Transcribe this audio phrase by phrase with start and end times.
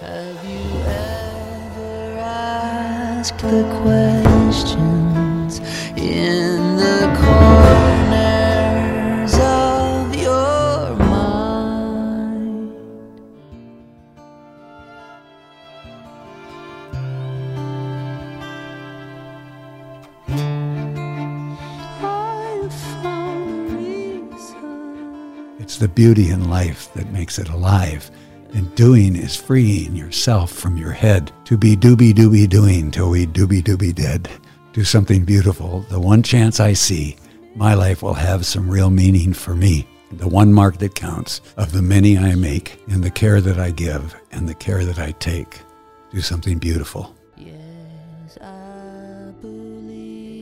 [0.00, 5.60] Have you ever asked the questions
[5.96, 8.34] in the corners
[9.38, 12.74] of your mind?
[25.60, 28.10] It's the beauty in life that makes it alive.
[28.54, 33.26] And doing is freeing yourself from your head to be dooby dooby doing till we
[33.26, 34.30] dooby dooby dead.
[34.72, 35.80] Do something beautiful.
[35.90, 37.16] The one chance I see,
[37.56, 39.88] my life will have some real meaning for me.
[40.12, 43.70] The one mark that counts of the many I make and the care that I
[43.70, 45.60] give and the care that I take.
[46.12, 47.13] Do something beautiful.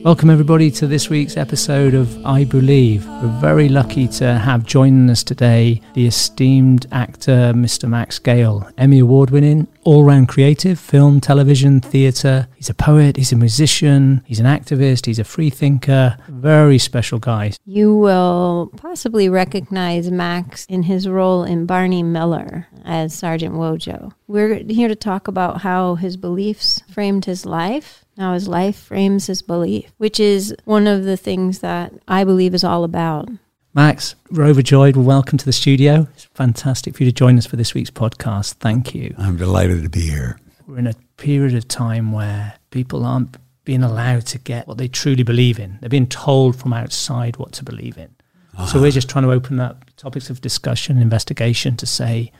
[0.03, 3.07] Welcome, everybody, to this week's episode of I Believe.
[3.07, 7.87] We're very lucky to have joining us today the esteemed actor Mr.
[7.87, 12.49] Max Gail, Emmy Award winning, all round creative, film, television, theatre.
[12.53, 16.17] He's a poet, he's a musician, he's an activist, he's a free thinker.
[16.27, 17.53] Very special guy.
[17.65, 24.11] You will possibly recognize Max in his role in Barney Miller as Sergeant Wojo.
[24.27, 28.02] We're here to talk about how his beliefs framed his life.
[28.17, 32.53] How his life frames his belief, which is one of the things that I believe
[32.53, 33.27] is all about.
[33.73, 34.95] Max, we're overjoyed.
[34.95, 36.07] Well, welcome to the studio.
[36.13, 38.53] It's fantastic for you to join us for this week's podcast.
[38.55, 39.15] Thank you.
[39.17, 40.39] I'm delighted to be here.
[40.67, 44.87] We're in a period of time where people aren't being allowed to get what they
[44.87, 45.79] truly believe in.
[45.81, 48.13] They're being told from outside what to believe in.
[48.55, 48.81] So uh-huh.
[48.81, 52.31] we're just trying to open up topics of discussion, investigation to say,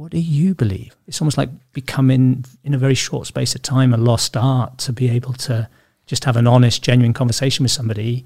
[0.00, 0.96] what do you believe?
[1.06, 4.94] It's almost like becoming, in a very short space of time, a lost art to
[4.94, 5.68] be able to
[6.06, 8.24] just have an honest, genuine conversation with somebody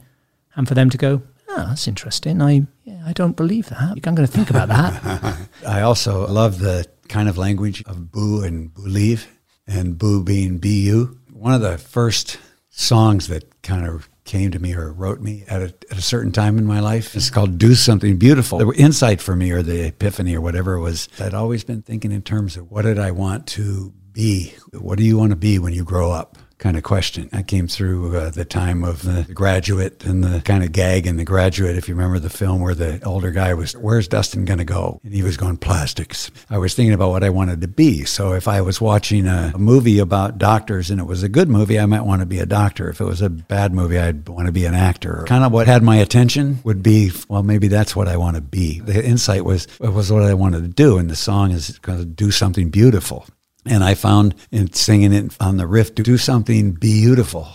[0.54, 2.40] and for them to go, oh, that's interesting.
[2.40, 3.80] I, yeah, I don't believe that.
[3.82, 5.48] I'm going to think about that.
[5.66, 9.26] I also love the kind of language of boo and believe,
[9.66, 11.18] and boo being bu.
[11.32, 12.38] One of the first
[12.70, 16.32] songs that kind of came to me or wrote me at a, at a certain
[16.32, 18.58] time in my life It's called Do Something Beautiful.
[18.58, 22.12] The insight for me or the epiphany or whatever it was I'd always been thinking
[22.12, 24.54] in terms of what did I want to be?
[24.72, 26.38] What do you want to be when you grow up?
[26.64, 27.28] Kind of question.
[27.30, 31.18] I came through uh, the time of the graduate and the kind of gag in
[31.18, 31.76] the graduate.
[31.76, 34.98] If you remember the film where the older guy was, "Where's Dustin going to go?"
[35.04, 36.30] and he was going plastics.
[36.48, 38.06] I was thinking about what I wanted to be.
[38.06, 41.50] So if I was watching a, a movie about doctors and it was a good
[41.50, 42.88] movie, I might want to be a doctor.
[42.88, 45.26] If it was a bad movie, I'd want to be an actor.
[45.28, 48.40] Kind of what had my attention would be, well, maybe that's what I want to
[48.40, 48.80] be.
[48.80, 52.06] The insight was was what I wanted to do, and the song is going to
[52.06, 53.26] do something beautiful.
[53.66, 57.48] And I found in singing it on the riff to do something beautiful,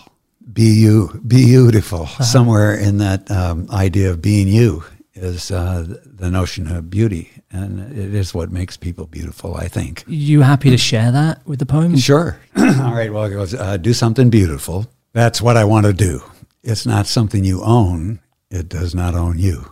[0.52, 2.06] be you, beautiful.
[2.06, 4.82] Somewhere in that um, idea of being you
[5.14, 9.56] is uh, the notion of beauty, and it is what makes people beautiful.
[9.56, 10.04] I think.
[10.06, 11.96] you happy to share that with the poem?
[11.96, 12.40] Sure.
[12.56, 13.12] All right.
[13.12, 13.54] Well, it goes.
[13.54, 14.86] Uh, do something beautiful.
[15.12, 16.22] That's what I want to do.
[16.62, 18.20] It's not something you own.
[18.50, 19.70] It does not own you.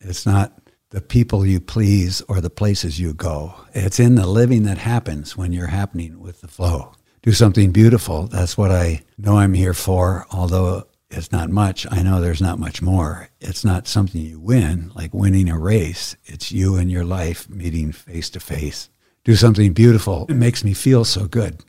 [0.00, 0.52] It's not
[0.90, 3.54] the people you please or the places you go.
[3.72, 6.92] It's in the living that happens when you're happening with the flow.
[7.22, 8.26] Do something beautiful.
[8.26, 11.86] That's what I know I'm here for, although it's not much.
[11.90, 13.28] I know there's not much more.
[13.40, 16.16] It's not something you win, like winning a race.
[16.24, 18.88] It's you and your life meeting face to face.
[19.24, 20.26] Do something beautiful.
[20.28, 21.64] It makes me feel so good.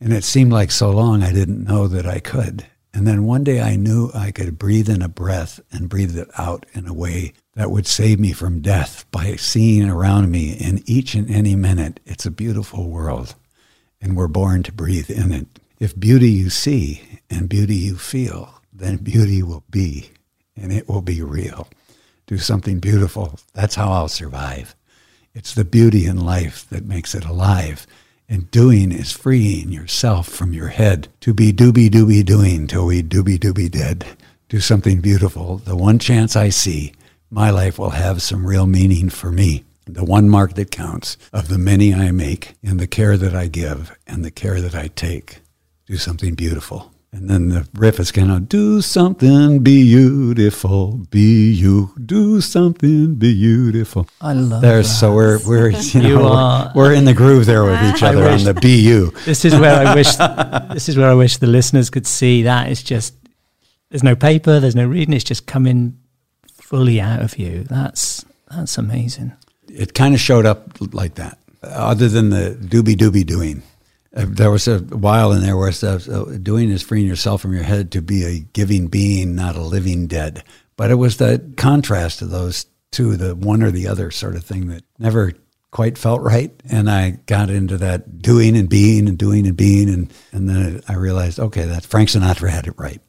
[0.00, 2.66] And it seemed like so long I didn't know that I could.
[2.94, 6.28] And then one day I knew I could breathe in a breath and breathe it
[6.38, 10.82] out in a way that would save me from death by seeing around me in
[10.86, 12.00] each and any minute.
[12.04, 13.34] It's a beautiful world,
[14.00, 15.46] and we're born to breathe in it.
[15.78, 20.10] If beauty you see and beauty you feel, then beauty will be,
[20.56, 21.68] and it will be real.
[22.26, 23.38] Do something beautiful.
[23.52, 24.74] That's how I'll survive.
[25.34, 27.86] It's the beauty in life that makes it alive.
[28.28, 33.02] And doing is freeing yourself from your head to be dooby dooby doing till we
[33.02, 34.06] dooby dooby dead.
[34.48, 35.58] Do something beautiful.
[35.58, 36.94] The one chance I see,
[37.34, 39.64] my life will have some real meaning for me.
[39.86, 43.48] The one mark that counts of the many I make and the care that I
[43.48, 45.40] give and the care that I take.
[45.86, 46.92] Do something beautiful.
[47.12, 54.08] And then the riff is kind of do something beautiful, be you, do something beautiful.
[54.20, 54.94] I love There's that.
[54.94, 58.22] so we're we're you know You are- we're in the groove there with each other
[58.22, 59.10] wish- on the BU.
[59.24, 60.14] This is where I wish.
[60.72, 62.68] this is where I wish the listeners could see that.
[62.70, 63.14] It's just
[63.90, 65.14] there's no paper, there's no reading.
[65.14, 65.98] It's just coming
[66.64, 67.64] fully out of you.
[67.64, 69.32] That's that's amazing.
[69.68, 71.38] It kind of showed up like that.
[71.62, 73.62] Other than the doobie doobie doing,
[74.16, 77.64] Uh, there was a while in there where uh, doing is freeing yourself from your
[77.64, 80.42] head to be a giving being, not a living dead.
[80.76, 84.44] But it was the contrast of those two, the one or the other sort of
[84.44, 85.32] thing that never
[85.70, 86.52] quite felt right.
[86.70, 89.88] And I got into that doing and being and doing and being.
[89.88, 93.00] And, and then I realized, okay, that Frank Sinatra had it right.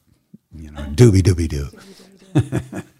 [0.52, 1.68] You know, doobie doobie doo.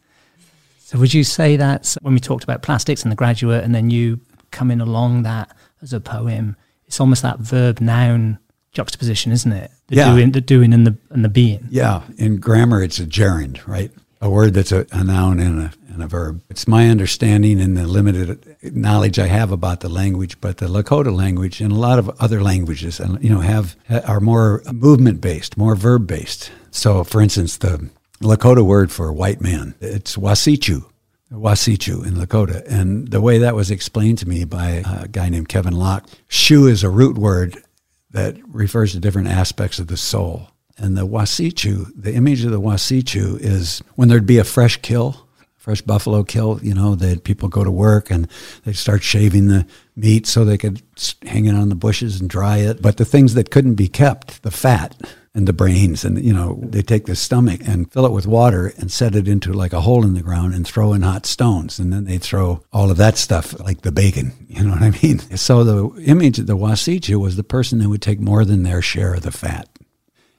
[0.97, 3.91] So would you say that when we talked about plastics and the graduate, and then
[3.91, 4.19] you
[4.51, 6.57] coming along that as a poem,
[6.87, 8.39] it's almost that verb noun
[8.73, 9.71] juxtaposition, isn't it?
[9.89, 10.15] The Yeah.
[10.15, 11.69] doing, the doing, and the and the being.
[11.69, 13.91] Yeah, in grammar, it's a gerund, right?
[14.23, 16.41] A word that's a, a noun and a, and a verb.
[16.49, 21.15] It's my understanding and the limited knowledge I have about the language, but the Lakota
[21.15, 23.77] language and a lot of other languages, and you know, have
[24.07, 26.51] are more movement based, more verb based.
[26.71, 27.91] So, for instance, the
[28.21, 30.85] Lakota word for white man, it's wasichu.
[31.31, 32.65] Wasichu in Lakota.
[32.67, 36.67] And the way that was explained to me by a guy named Kevin Locke, shu
[36.67, 37.63] is a root word
[38.11, 40.51] that refers to different aspects of the soul.
[40.79, 45.27] And the wasichu, the image of the wasichu is when there'd be a fresh kill,
[45.57, 48.29] fresh buffalo kill, you know, that people go to work and
[48.65, 49.67] they start shaving the
[49.97, 50.81] meat so they could
[51.23, 52.81] hang it on the bushes and dry it.
[52.81, 54.95] But the things that couldn't be kept, the fat
[55.37, 58.73] and the brains, and, you know, they take the stomach and fill it with water
[58.79, 61.79] and set it into like a hole in the ground and throw in hot stones.
[61.79, 64.99] And then they throw all of that stuff, like the bacon, you know what I
[65.03, 65.19] mean?
[65.37, 68.81] So the image of the wasichu was the person that would take more than their
[68.81, 69.69] share of the fat.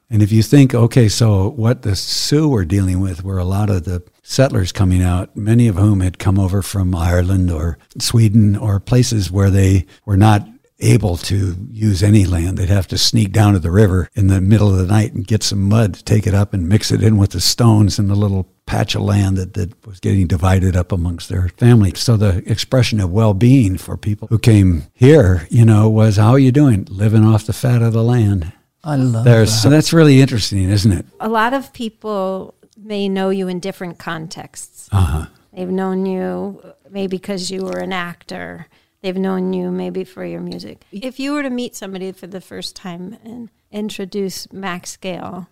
[0.09, 3.69] And if you think, okay, so what the Sioux were dealing with were a lot
[3.69, 8.55] of the settlers coming out, many of whom had come over from Ireland or Sweden
[8.55, 10.47] or places where they were not
[10.79, 12.57] able to use any land.
[12.57, 15.25] They'd have to sneak down to the river in the middle of the night and
[15.25, 18.15] get some mud, take it up and mix it in with the stones in the
[18.15, 21.93] little patch of land that, that was getting divided up amongst their family.
[21.95, 26.39] So the expression of well-being for people who came here, you know, was how are
[26.39, 26.85] you doing?
[26.89, 28.53] Living off the fat of the land.
[28.83, 31.05] I love There's so that's really interesting, isn't it?
[31.19, 34.87] A lot of people may know you in different contexts.
[34.91, 35.25] Uh-huh.
[35.51, 38.67] They've known you maybe because you were an actor.
[39.01, 40.85] They've known you maybe for your music.
[40.91, 45.47] If you were to meet somebody for the first time and introduce Max Gail,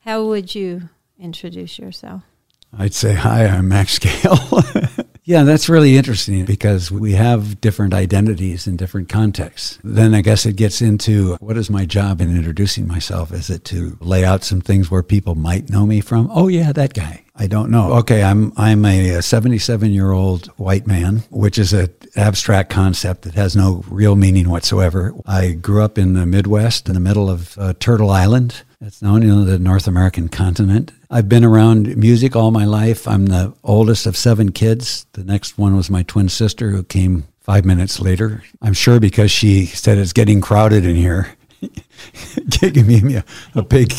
[0.00, 2.22] how would you introduce yourself?
[2.76, 4.38] I'd say hi, I'm Max Gail.
[5.30, 9.78] yeah, that's really interesting because we have different identities in different contexts.
[9.84, 13.32] Then I guess it gets into what is my job in introducing myself?
[13.32, 16.28] Is it to lay out some things where people might know me from?
[16.32, 17.22] Oh yeah, that guy.
[17.36, 17.92] I don't know.
[17.98, 23.34] Okay, I'm I'm a 77 year old white man, which is an abstract concept that
[23.34, 25.14] has no real meaning whatsoever.
[25.26, 28.64] I grew up in the Midwest, in the middle of uh, Turtle Island.
[28.82, 30.92] It's known in the North American continent.
[31.10, 33.06] I've been around music all my life.
[33.06, 35.04] I'm the oldest of seven kids.
[35.12, 38.42] The next one was my twin sister, who came five minutes later.
[38.62, 41.36] I'm sure because she said it's getting crowded in here,
[42.48, 43.24] giving me a,
[43.54, 43.92] a big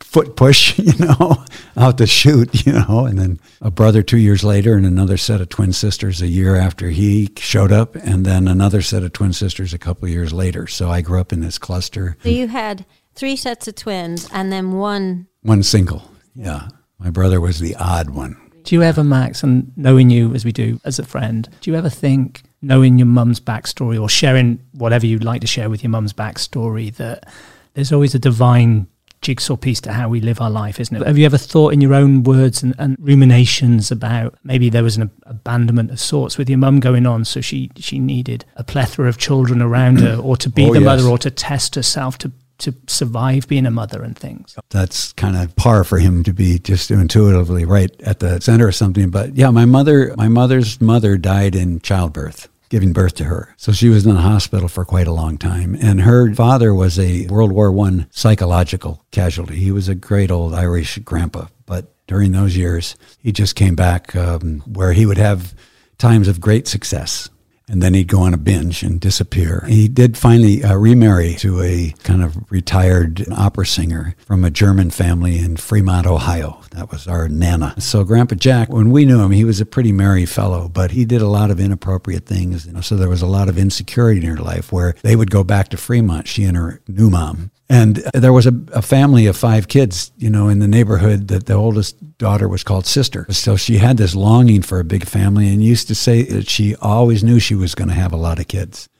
[0.00, 1.42] foot push, you know,
[1.78, 5.40] out the chute, you know, and then a brother two years later and another set
[5.40, 9.32] of twin sisters a year after he showed up, and then another set of twin
[9.32, 10.66] sisters a couple years later.
[10.66, 14.52] So I grew up in this cluster, So you had three sets of twins and
[14.52, 15.26] then one.
[15.42, 16.02] one single.
[16.34, 16.68] Yeah.
[16.98, 18.36] My brother was the odd one.
[18.64, 21.76] Do you ever, Max, and knowing you as we do as a friend, do you
[21.76, 25.90] ever think, knowing your mum's backstory or sharing whatever you'd like to share with your
[25.90, 27.28] mum's backstory, that
[27.74, 28.86] there's always a divine
[29.20, 31.04] jigsaw piece to how we live our life, isn't it?
[31.06, 34.96] Have you ever thought in your own words and, and ruminations about maybe there was
[34.96, 38.62] an ab- abandonment of sorts with your mum going on, so she she needed a
[38.64, 40.84] plethora of children around her, or to be Oh, the yes.
[40.84, 42.30] mother, or to test herself to
[42.62, 44.56] to survive being a mother and things?
[44.70, 48.74] That's kind of par for him to be just intuitively right at the center of
[48.74, 49.10] something.
[49.10, 53.54] But yeah, my mother, my mother's mother died in childbirth, giving birth to her.
[53.56, 55.76] So she was in the hospital for quite a long time.
[55.80, 59.56] And her father was a World War One psychological casualty.
[59.56, 64.14] He was a great old Irish grandpa, but during those years, he just came back
[64.16, 65.54] um, where he would have
[65.98, 67.30] times of great success.
[67.72, 69.64] And then he'd go on a binge and disappear.
[69.66, 74.90] He did finally uh, remarry to a kind of retired opera singer from a German
[74.90, 76.60] family in Fremont, Ohio.
[76.72, 77.74] That was our Nana.
[77.80, 81.06] So Grandpa Jack, when we knew him, he was a pretty merry fellow, but he
[81.06, 82.66] did a lot of inappropriate things.
[82.66, 85.30] You know, so there was a lot of insecurity in her life where they would
[85.30, 87.52] go back to Fremont, she and her new mom.
[87.72, 91.46] And there was a, a family of five kids, you know, in the neighborhood that
[91.46, 93.24] the oldest daughter was called sister.
[93.30, 96.76] So she had this longing for a big family and used to say that she
[96.76, 98.90] always knew she was going to have a lot of kids.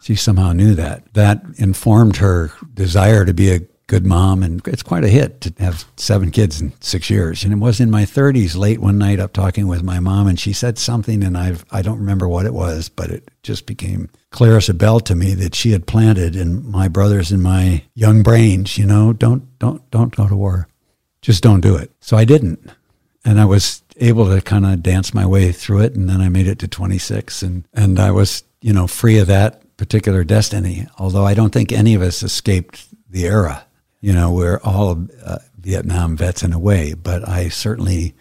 [0.00, 1.12] She somehow knew that.
[1.14, 3.60] That informed her desire to be a
[3.90, 4.44] good mom.
[4.44, 7.42] And it's quite a hit to have seven kids in six years.
[7.42, 10.38] And it was in my 30s, late one night, up talking with my mom, and
[10.38, 14.08] she said something, and I've, I don't remember what it was, but it just became
[14.30, 17.82] clear as a bell to me that she had planted in my brothers and my
[17.94, 20.68] young brains, you know, don't, don't, don't go to war.
[21.20, 21.90] Just don't do it.
[22.00, 22.70] So I didn't.
[23.24, 25.94] And I was able to kind of dance my way through it.
[25.94, 29.26] And then I made it to 26 and, and I was you know, free of
[29.26, 30.86] that particular destiny.
[30.98, 33.66] Although I don't think any of us escaped the era.
[34.00, 38.14] You know, we're all uh, Vietnam vets in a way, but I certainly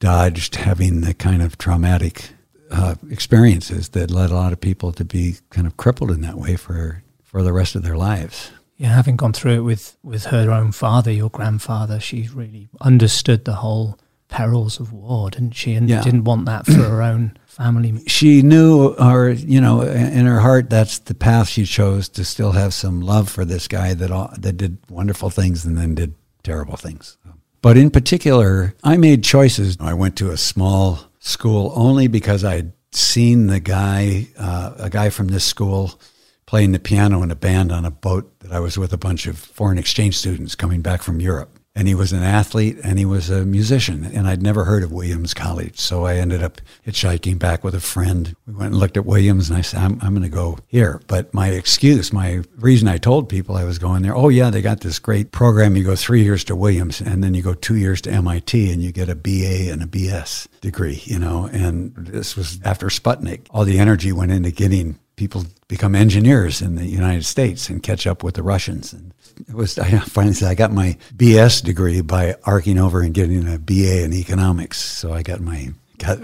[0.00, 2.30] dodged having the kind of traumatic
[2.70, 6.36] uh, experiences that led a lot of people to be kind of crippled in that
[6.36, 8.50] way for for the rest of their lives.
[8.76, 13.44] Yeah, having gone through it with, with her own father, your grandfather, she really understood
[13.44, 13.98] the whole
[14.28, 15.72] perils of war, didn't she?
[15.74, 16.02] And Yeah.
[16.02, 18.02] didn't want that for her own family.
[18.06, 22.52] She knew, or you know, in her heart, that's the path she chose to still
[22.52, 26.14] have some love for this guy that all, that did wonderful things and then did
[26.42, 27.16] terrible things.
[27.62, 29.76] But in particular, I made choices.
[29.80, 35.10] I went to a small school only because I'd seen the guy, uh, a guy
[35.10, 35.98] from this school,
[36.46, 39.26] playing the piano in a band on a boat that I was with a bunch
[39.26, 41.55] of foreign exchange students coming back from Europe.
[41.76, 44.04] And he was an athlete and he was a musician.
[44.06, 45.78] And I'd never heard of Williams College.
[45.78, 48.34] So I ended up hitchhiking back with a friend.
[48.46, 51.02] We went and looked at Williams and I said, I'm, I'm going to go here.
[51.06, 54.62] But my excuse, my reason I told people I was going there, oh, yeah, they
[54.62, 55.76] got this great program.
[55.76, 58.82] You go three years to Williams and then you go two years to MIT and
[58.82, 61.50] you get a BA and a BS degree, you know.
[61.52, 63.46] And this was after Sputnik.
[63.50, 68.06] All the energy went into getting people become engineers in the United States and catch
[68.06, 68.92] up with the Russians.
[68.92, 69.12] And
[69.52, 73.58] was I finally said I got my BS degree by arcing over and getting a
[73.58, 74.78] BA in economics.
[74.78, 76.18] So I got my got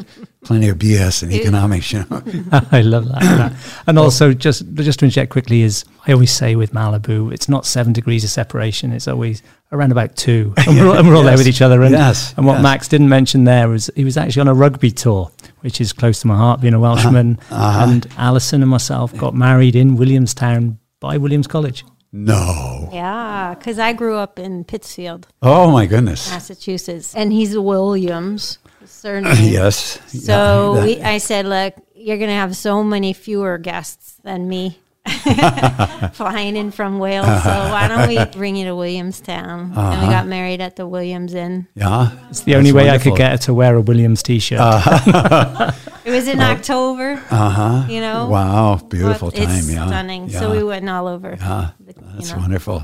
[0.44, 1.92] plenty of BS in economics.
[1.92, 2.22] You know,
[2.72, 3.54] I love that.
[3.86, 7.66] And also, just just to inject quickly, is I always say with Malibu, it's not
[7.66, 9.42] seven degrees of separation; it's always
[9.72, 11.82] around about two, and we're all, and we're all there with each other.
[11.82, 12.62] And, Yes, and what yes.
[12.62, 16.20] Max didn't mention there was he was actually on a rugby tour, which is close
[16.20, 17.38] to my heart, being a Welshman.
[17.50, 17.86] Uh-huh.
[17.88, 21.84] And Alison and myself got married in Williamstown by Williams College.
[22.12, 22.90] No.
[22.92, 26.30] Yeah, because I grew up in Pittsfield, Oh my goodness.
[26.30, 29.36] Massachusetts, and he's Williams surname.
[29.40, 30.00] Yes.
[30.06, 34.48] So Yeah, we, I said, look, you're going to have so many fewer guests than
[34.48, 34.78] me
[36.12, 37.26] flying in from Wales.
[37.26, 39.60] So why don't we bring you to Williamstown?
[39.60, 40.10] And we uh-huh.
[40.10, 41.66] got married at the Williams Inn.
[41.74, 42.10] yeah.
[42.30, 44.60] It's the only way I could get her to wear a Williams t-shirt.
[44.60, 45.72] Uh-huh.
[46.04, 47.86] It was in October, Uh huh.
[47.88, 48.26] you know.
[48.28, 48.74] Wow.
[48.88, 49.56] Beautiful but time.
[49.56, 49.86] It's yeah.
[49.86, 50.28] stunning.
[50.28, 50.40] Yeah.
[50.40, 51.36] So we went all over.
[51.38, 51.70] yeah.
[51.78, 52.38] the- you That's know.
[52.38, 52.82] wonderful.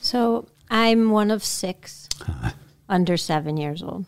[0.00, 2.50] So I'm one of six uh-huh.
[2.88, 4.06] under seven years old.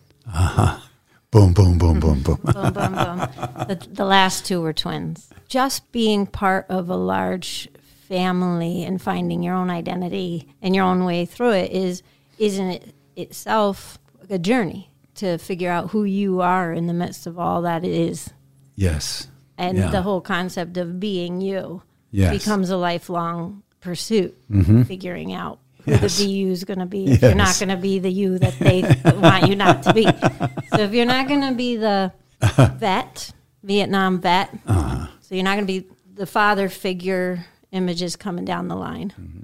[1.30, 2.22] Boom, boom, boom, boom, mm-hmm.
[2.22, 2.72] boom.
[2.72, 3.66] boom, boom, boom.
[3.68, 5.30] The, the last two were twins.
[5.48, 7.68] Just being part of a large
[8.08, 12.02] family and finding your own identity and your own way through it is,
[12.38, 17.38] isn't it itself a journey to figure out who you are in the midst of
[17.38, 18.30] all that it is.
[18.74, 19.28] Yes.
[19.58, 19.90] And Yeah.
[19.90, 22.32] the whole concept of being you Yes.
[22.32, 24.82] becomes a lifelong pursuit, mm-hmm.
[24.82, 26.18] figuring out who Yes.
[26.18, 27.06] the you is going to be.
[27.12, 28.82] If you're not going to be the you that they
[29.16, 30.04] want you not to be.
[30.76, 32.12] So if you're not going to be the
[32.76, 33.32] vet,
[33.62, 35.06] Vietnam vet, Uh-huh.
[35.20, 39.12] so you're not going to be the father figure images coming down the line.
[39.20, 39.40] Mm-hmm.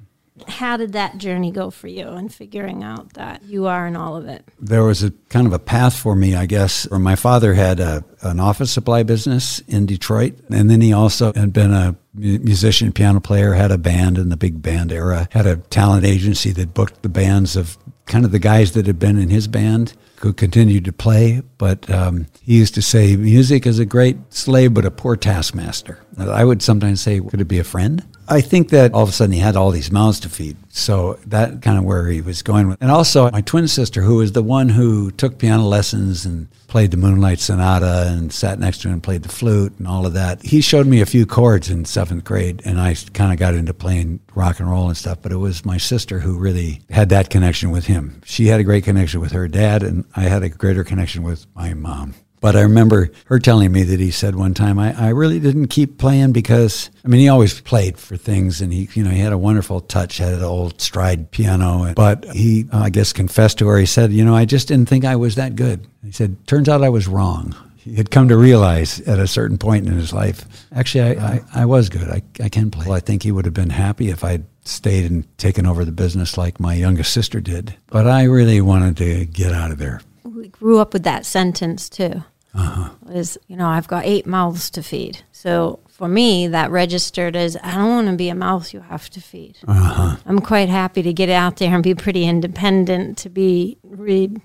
[0.48, 4.16] How did that journey go for you and figuring out that you are in all
[4.16, 4.44] of it?
[4.58, 6.86] there was a kind of a path for me, I guess.
[6.86, 11.32] Or my father had a, an office supply business in Detroit, and then he also
[11.32, 15.46] had been a musician, piano player, had a band in the big band era, had
[15.46, 17.76] a talent agency that booked the bands of
[18.06, 21.42] kind of the guys that had been in his band who continued to play.
[21.58, 25.98] But um, he used to say, music is a great slave, but a poor taskmaster.
[26.18, 28.04] I would sometimes say, could it be a friend?
[28.28, 30.56] I think that all of a sudden he had all these mouths to feed.
[30.68, 32.78] So that kind of where he was going with.
[32.80, 36.90] And also my twin sister, who was the one who took piano lessons and played
[36.90, 40.14] the Moonlight Sonata and sat next to him and played the flute and all of
[40.14, 40.42] that.
[40.42, 43.72] He showed me a few chords in seventh grade and I kind of got into
[43.72, 45.22] playing rock and roll and stuff.
[45.22, 48.20] But it was my sister who really had that connection with him.
[48.24, 51.46] She had a great connection with her dad and I had a greater connection with
[51.54, 52.14] my mom.
[52.40, 55.68] But I remember her telling me that he said one time, I, I really didn't
[55.68, 59.20] keep playing because, I mean, he always played for things and he, you know, he
[59.20, 61.92] had a wonderful touch, had an old stride piano.
[61.94, 65.04] But he, I guess, confessed to her, he said, you know, I just didn't think
[65.04, 65.86] I was that good.
[66.04, 67.54] He said, turns out I was wrong.
[67.76, 71.40] He had come to realize at a certain point in his life, actually, I, I,
[71.54, 72.08] I was good.
[72.08, 72.86] I, I can play.
[72.86, 75.92] Well, I think he would have been happy if I'd stayed and taken over the
[75.92, 77.76] business like my youngest sister did.
[77.86, 80.00] But I really wanted to get out of there.
[80.36, 82.22] We grew up with that sentence too.
[82.54, 82.90] Uh-huh.
[83.02, 85.22] Was you know I've got eight mouths to feed.
[85.32, 89.08] So for me, that registered as I don't want to be a mouth you have
[89.10, 89.56] to feed.
[89.66, 90.16] Uh-huh.
[90.26, 93.78] I'm quite happy to get out there and be pretty independent, to be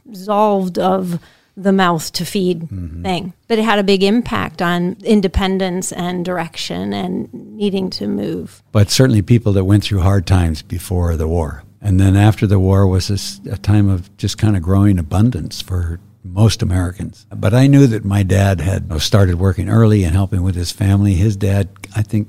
[0.06, 1.20] resolved of
[1.58, 3.04] the mouth to feed Mm-hmm.
[3.04, 3.34] thing.
[3.48, 8.64] But it had a big impact on independence and direction and needing to move.
[8.72, 11.64] but certainly people that went through hard times before the war.
[11.82, 15.62] And then after the war was this, a time of just kind of growing abundance
[15.62, 17.26] for most Americans.
[17.36, 21.16] But I knew that my dad had started working early and helping with his family.
[21.16, 22.28] His dad I think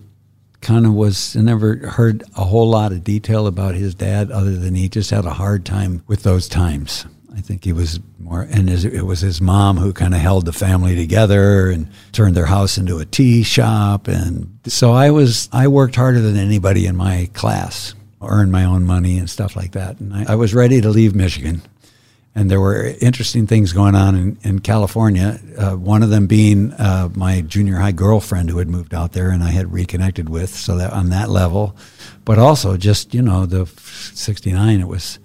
[0.62, 4.56] kind of was I never heard a whole lot of detail about his dad other
[4.56, 7.04] than he just had a hard time with those times.
[7.35, 10.52] I think he was more, and it was his mom who kind of held the
[10.52, 14.06] family together and turned their house into a tea shop.
[14.06, 17.94] And so I was, I worked harder than anybody in my class,
[18.26, 20.00] earned my own money and stuff like that.
[20.00, 21.62] And I, I was ready to leave Michigan
[22.35, 25.38] and there were interesting things going on in, in California.
[25.57, 29.31] Uh, one of them being uh, my junior high girlfriend who had moved out there,
[29.31, 30.50] and I had reconnected with.
[30.50, 31.76] So that on that level,
[32.25, 35.19] but also just you know the '69, it was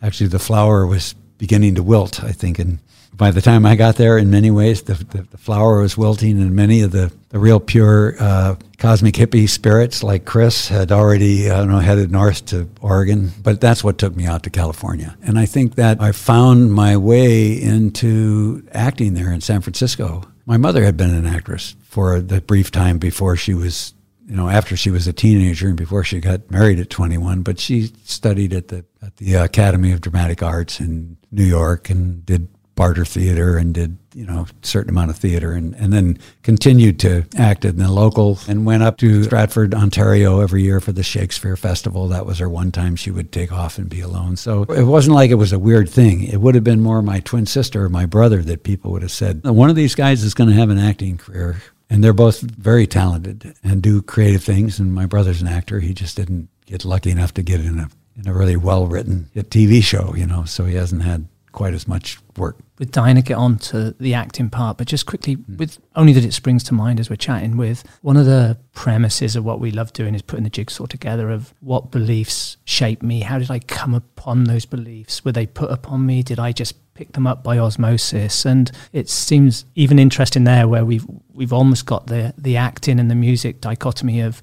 [0.00, 2.24] actually the flower was beginning to wilt.
[2.24, 2.78] I think, and
[3.14, 6.40] by the time I got there, in many ways, the, the, the flower was wilting,
[6.40, 11.50] and many of the, the real pure uh, cosmic hippie spirits, like Chris, had already
[11.50, 13.30] I don't know headed north to Oregon.
[13.42, 16.96] But that's what took me out to California, and I think that I found my
[16.96, 20.24] way into acting there in San Francisco.
[20.46, 23.94] My mother had been an actress for the brief time before she was
[24.30, 27.58] you know, after she was a teenager and before she got married at 21, but
[27.58, 32.48] she studied at the at the Academy of Dramatic Arts in New York and did
[32.74, 36.98] barter theater and did you know a certain amount of theater and, and then continued
[36.98, 41.02] to act in the local and went up to Stratford, Ontario every year for the
[41.02, 42.08] Shakespeare Festival.
[42.08, 44.36] That was her one time she would take off and be alone.
[44.36, 46.24] So it wasn't like it was a weird thing.
[46.24, 49.10] It would have been more my twin sister or my brother that people would have
[49.10, 51.62] said, one of these guys is going to have an acting career.
[51.92, 54.78] And they're both very talented and do creative things.
[54.78, 55.80] And my brother's an actor.
[55.80, 59.28] He just didn't get lucky enough to get in a in a really well written
[59.34, 62.56] TV show, you know, so he hasn't had quite as much work.
[62.78, 65.56] With Dinah, get on to the acting part, but just quickly, hmm.
[65.56, 69.36] with only that it springs to mind as we're chatting with, one of the premises
[69.36, 73.20] of what we love doing is putting the jigsaw together of what beliefs shape me.
[73.20, 75.24] How did I come upon those beliefs?
[75.24, 76.22] Were they put upon me?
[76.22, 78.44] Did I just pick them up by osmosis?
[78.44, 83.10] And it seems even interesting there where we've we've almost got the the acting and
[83.10, 84.40] the music dichotomy of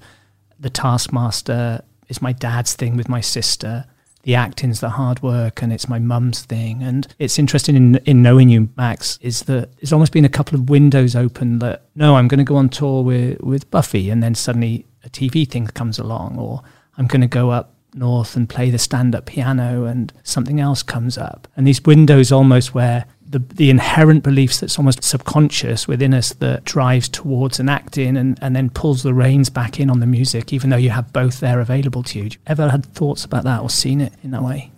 [0.60, 3.84] the taskmaster is my dad's thing with my sister
[4.22, 6.82] the acting's the hard work and it's my mum's thing.
[6.82, 10.58] And it's interesting in, in knowing you, Max, is that there's almost been a couple
[10.58, 14.10] of windows open that, no, I'm going to go on tour with, with Buffy.
[14.10, 16.62] And then suddenly a TV thing comes along, or
[16.96, 20.82] I'm going to go up north and play the stand up piano and something else
[20.82, 21.48] comes up.
[21.56, 26.64] And these windows almost where the, the inherent beliefs that's almost subconscious within us that
[26.64, 30.52] drives towards an acting and, and then pulls the reins back in on the music,
[30.52, 32.30] even though you have both there available to you.
[32.46, 34.72] Ever had thoughts about that or seen it in that way?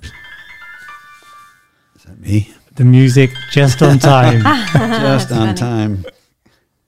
[1.96, 2.52] Is that me?
[2.74, 4.42] The music just on time.
[4.74, 6.04] Just on time.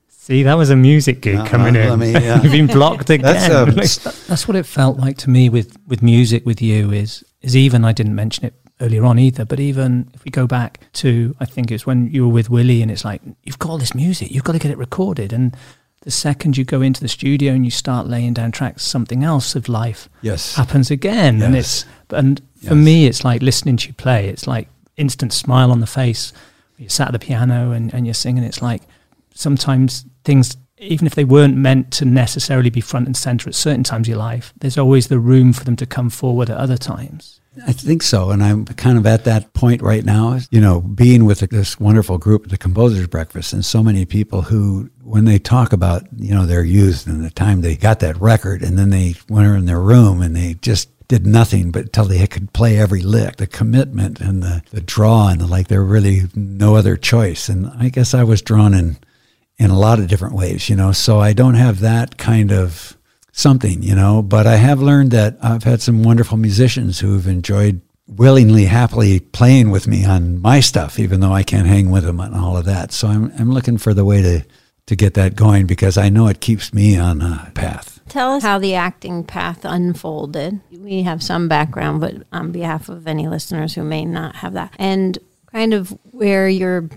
[0.08, 1.90] See, that was a music gig Uh-uh, coming in.
[1.90, 3.22] let me, uh, You've been blocked again.
[3.34, 7.24] That's, um, that's what it felt like to me with, with music with you is
[7.42, 10.80] is even I didn't mention it earlier on either, but even if we go back
[10.94, 13.78] to I think it's when you were with Willie and it's like, you've got all
[13.78, 15.56] this music, you've got to get it recorded and
[16.00, 19.54] the second you go into the studio and you start laying down tracks, something else
[19.54, 20.56] of life Yes.
[20.56, 21.40] happens again.
[21.42, 22.84] And it's and for Yes.
[22.84, 24.28] me it's like listening to you play.
[24.28, 26.32] It's like instant smile on the face.
[26.76, 28.42] You sat at the piano and, and you're singing.
[28.42, 28.82] It's like
[29.34, 33.84] sometimes things even if they weren't meant to necessarily be front and center at certain
[33.84, 36.76] times of your life, there's always the room for them to come forward at other
[36.76, 37.40] times.
[37.66, 38.30] I think so.
[38.30, 42.16] And I'm kind of at that point right now, you know, being with this wonderful
[42.16, 46.46] group, the Composers Breakfast, and so many people who, when they talk about, you know,
[46.46, 49.80] their youth and the time they got that record and then they went in their
[49.80, 54.18] room and they just did nothing but until they could play every lick, the commitment
[54.18, 57.50] and the, the draw and the, like there really no other choice.
[57.50, 58.96] And I guess I was drawn in,
[59.58, 62.96] in a lot of different ways, you know, so I don't have that kind of
[63.32, 67.80] something, you know, but I have learned that I've had some wonderful musicians who've enjoyed
[68.06, 72.20] willingly, happily playing with me on my stuff, even though I can't hang with them
[72.20, 72.92] on all of that.
[72.92, 74.44] So I'm, I'm looking for the way to,
[74.86, 78.00] to get that going because I know it keeps me on a path.
[78.08, 80.60] Tell us how the acting path unfolded.
[80.70, 84.74] We have some background, but on behalf of any listeners who may not have that,
[84.78, 85.18] and
[85.50, 86.90] kind of where your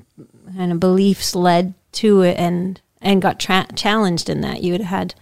[0.57, 4.61] kind of beliefs led to it, and and got tra- challenged in that.
[4.63, 5.15] You had had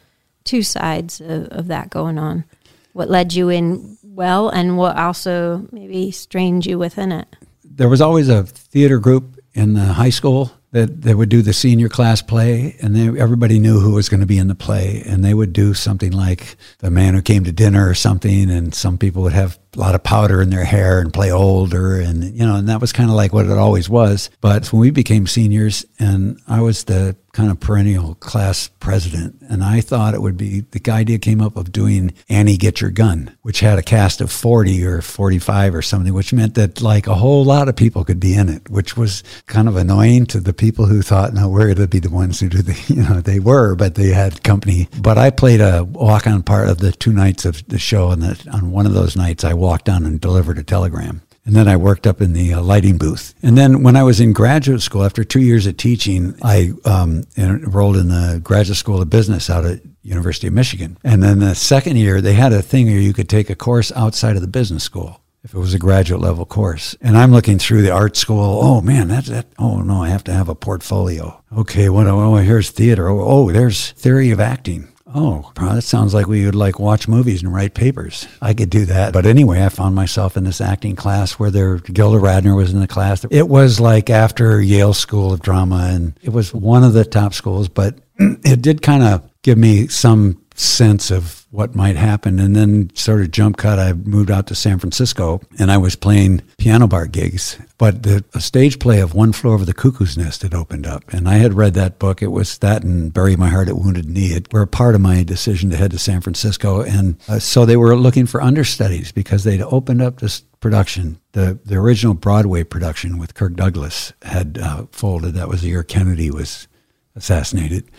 [0.44, 2.46] two sides of, of that going on.
[2.94, 7.28] What led you in well, and what also maybe strained you within it.
[7.64, 11.54] There was always a theater group in the high school that, that would do the
[11.54, 15.04] senior class play, and they, everybody knew who was going to be in the play.
[15.06, 18.74] And they would do something like The Man Who Came to Dinner or something, and
[18.74, 22.00] some people would have a lot of powder in their hair and play older.
[22.00, 24.30] And, you know, and that was kind of like what it always was.
[24.42, 29.36] But when we became seniors and I was the kind of perennial class president.
[29.50, 32.92] And I thought it would be the idea came up of doing Annie Get Your
[32.92, 37.08] Gun, which had a cast of 40 or 45 or something, which meant that like
[37.08, 40.40] a whole lot of people could be in it, which was kind of annoying to
[40.40, 43.02] the people who thought, no, we're going to be the ones who do the, you
[43.02, 44.88] know, they were, but they had company.
[45.02, 48.12] But I played a walk on part of the two nights of the show.
[48.12, 51.22] And the, on one of those nights, I walked down and delivered a telegram.
[51.46, 53.34] And then I worked up in the uh, lighting booth.
[53.44, 57.24] And then when I was in graduate school, after two years of teaching, I um,
[57.38, 60.98] enrolled in the graduate school of business out at University of Michigan.
[61.04, 63.92] And then the second year, they had a thing where you could take a course
[63.94, 66.96] outside of the business school if it was a graduate level course.
[67.02, 68.60] And I'm looking through the art school.
[68.62, 69.48] Oh man, that's that.
[69.60, 71.42] Oh no, I have to have a portfolio.
[71.58, 72.08] Okay, what?
[72.08, 73.10] Oh, here's theater.
[73.10, 74.88] Oh, oh, there's theory of acting.
[75.16, 78.28] Oh, that sounds like we would like watch movies and write papers.
[78.42, 79.14] I could do that.
[79.14, 82.80] But anyway, I found myself in this acting class where there Gilda Radner was in
[82.80, 83.26] the class.
[83.30, 87.34] It was like after Yale School of Drama and it was one of the top
[87.34, 92.40] schools, but it did kind of give me some sense of what might happen.
[92.40, 95.96] And then sort of jump cut, I moved out to San Francisco and I was
[95.96, 97.58] playing piano bar gigs.
[97.78, 101.04] But the, a stage play of One Flew Over the Cuckoo's Nest had opened up.
[101.14, 102.22] And I had read that book.
[102.22, 104.34] It was that and Bury My Heart at Wounded Knee.
[104.34, 106.82] It were a part of my decision to head to San Francisco.
[106.82, 111.20] And uh, so they were looking for understudies because they'd opened up this production.
[111.34, 115.34] The, the original Broadway production with Kirk Douglas had uh, folded.
[115.34, 116.68] That was the year Kennedy was
[117.16, 117.92] assassinated.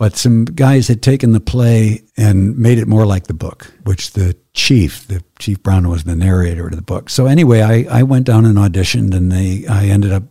[0.00, 4.12] But some guys had taken the play and made it more like the book, which
[4.12, 7.10] the chief, the chief Brown was the narrator of the book.
[7.10, 10.22] So anyway, I, I went down and auditioned and they, I ended up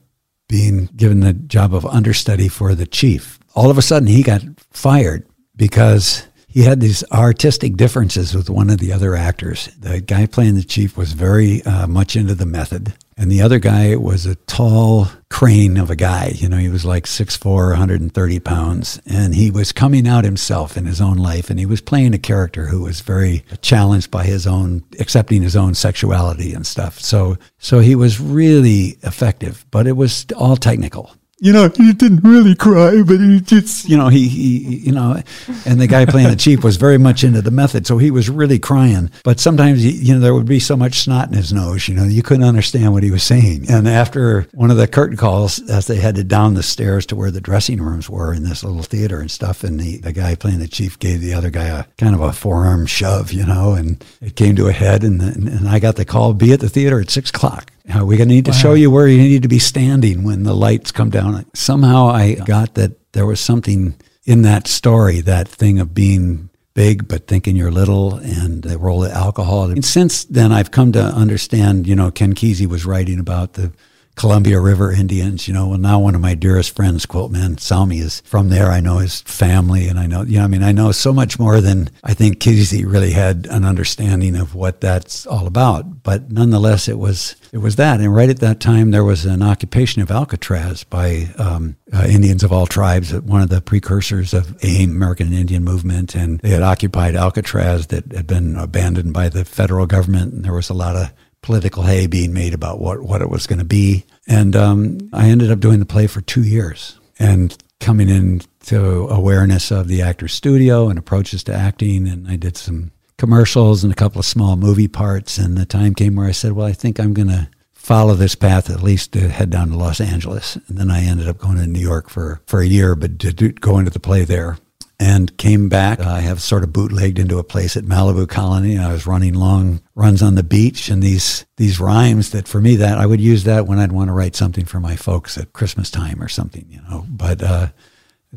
[0.47, 3.37] being given the job of understudy for the chief.
[3.53, 8.71] All of a sudden he got fired because he had these artistic differences with one
[8.71, 9.67] of the other actors.
[9.77, 13.59] The guy playing the chief was very uh, much into the method, and the other
[13.59, 16.31] guy was a tall crane of a guy.
[16.35, 20.85] You know, he was like 6'4, 130 pounds, and he was coming out himself in
[20.85, 24.47] his own life, and he was playing a character who was very challenged by his
[24.47, 26.97] own, accepting his own sexuality and stuff.
[26.97, 32.21] So, so he was really effective, but it was all technical you know, he didn't
[32.23, 35.21] really cry, but he just, you know, he, he, you know,
[35.65, 38.29] and the guy playing the chief was very much into the method, so he was
[38.29, 39.09] really crying.
[39.23, 42.03] But sometimes, you know, there would be so much snot in his nose, you know,
[42.03, 43.69] you couldn't understand what he was saying.
[43.69, 47.31] And after one of the curtain calls, as they headed down the stairs to where
[47.31, 50.59] the dressing rooms were in this little theater and stuff, and the, the guy playing
[50.59, 54.03] the chief gave the other guy a kind of a forearm shove, you know, and
[54.21, 56.69] it came to a head, and, and, and I got the call, be at the
[56.69, 57.71] theater at six o'clock.
[57.89, 58.57] Uh, we're going to need to wow.
[58.57, 61.45] show you where you need to be standing when the lights come down.
[61.53, 67.07] Somehow I got that there was something in that story, that thing of being big
[67.07, 69.69] but thinking you're little and the role of alcohol.
[69.69, 73.73] And since then, I've come to understand, you know, Ken Kesey was writing about the
[74.19, 77.99] Columbia River Indians, you know, well, now one of my dearest friends, Quilt Man Salmi,
[77.99, 78.69] is from there.
[78.69, 81.39] I know his family and I know, you know, I mean, I know so much
[81.39, 86.03] more than I think Kesey really had an understanding of what that's all about.
[86.03, 88.01] But nonetheless, it was, it was that.
[88.01, 92.43] And right at that time, there was an occupation of Alcatraz by um, uh, Indians
[92.43, 96.13] of all tribes, one of the precursors of AIM, American Indian Movement.
[96.13, 100.33] And they had occupied Alcatraz that had been abandoned by the federal government.
[100.33, 103.47] And there was a lot of political hay being made about what, what it was
[103.47, 104.05] going to be.
[104.27, 109.71] And um, I ended up doing the play for two years and coming into awareness
[109.71, 112.07] of the actor's studio and approaches to acting.
[112.07, 115.37] And I did some commercials and a couple of small movie parts.
[115.37, 118.35] And the time came where I said, well, I think I'm going to follow this
[118.35, 120.57] path at least to head down to Los Angeles.
[120.67, 123.33] And then I ended up going to New York for, for a year, but to
[123.33, 124.57] do, go into the play there
[124.99, 126.01] and came back.
[126.01, 128.77] I have sort of bootlegged into a place at Malibu Colony.
[128.77, 132.75] I was running long runs on the beach and these these rhymes that for me
[132.75, 135.53] that I would use that when I'd want to write something for my folks at
[135.53, 137.05] Christmas time or something, you know.
[137.07, 137.67] But uh,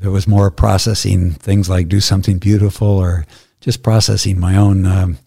[0.01, 3.27] it was more processing things like do something beautiful or
[3.61, 5.19] just processing my own um,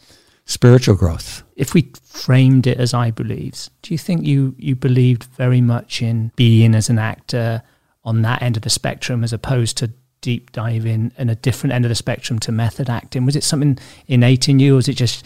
[0.45, 1.43] spiritual growth.
[1.55, 6.01] If we framed it as I believes, do you think you you believed very much
[6.01, 7.61] in being as an actor
[8.05, 9.91] on that end of the spectrum as opposed to
[10.25, 13.25] deep dive in and a different end of the spectrum to method acting?
[13.25, 15.23] Was it something innate in you, or was it just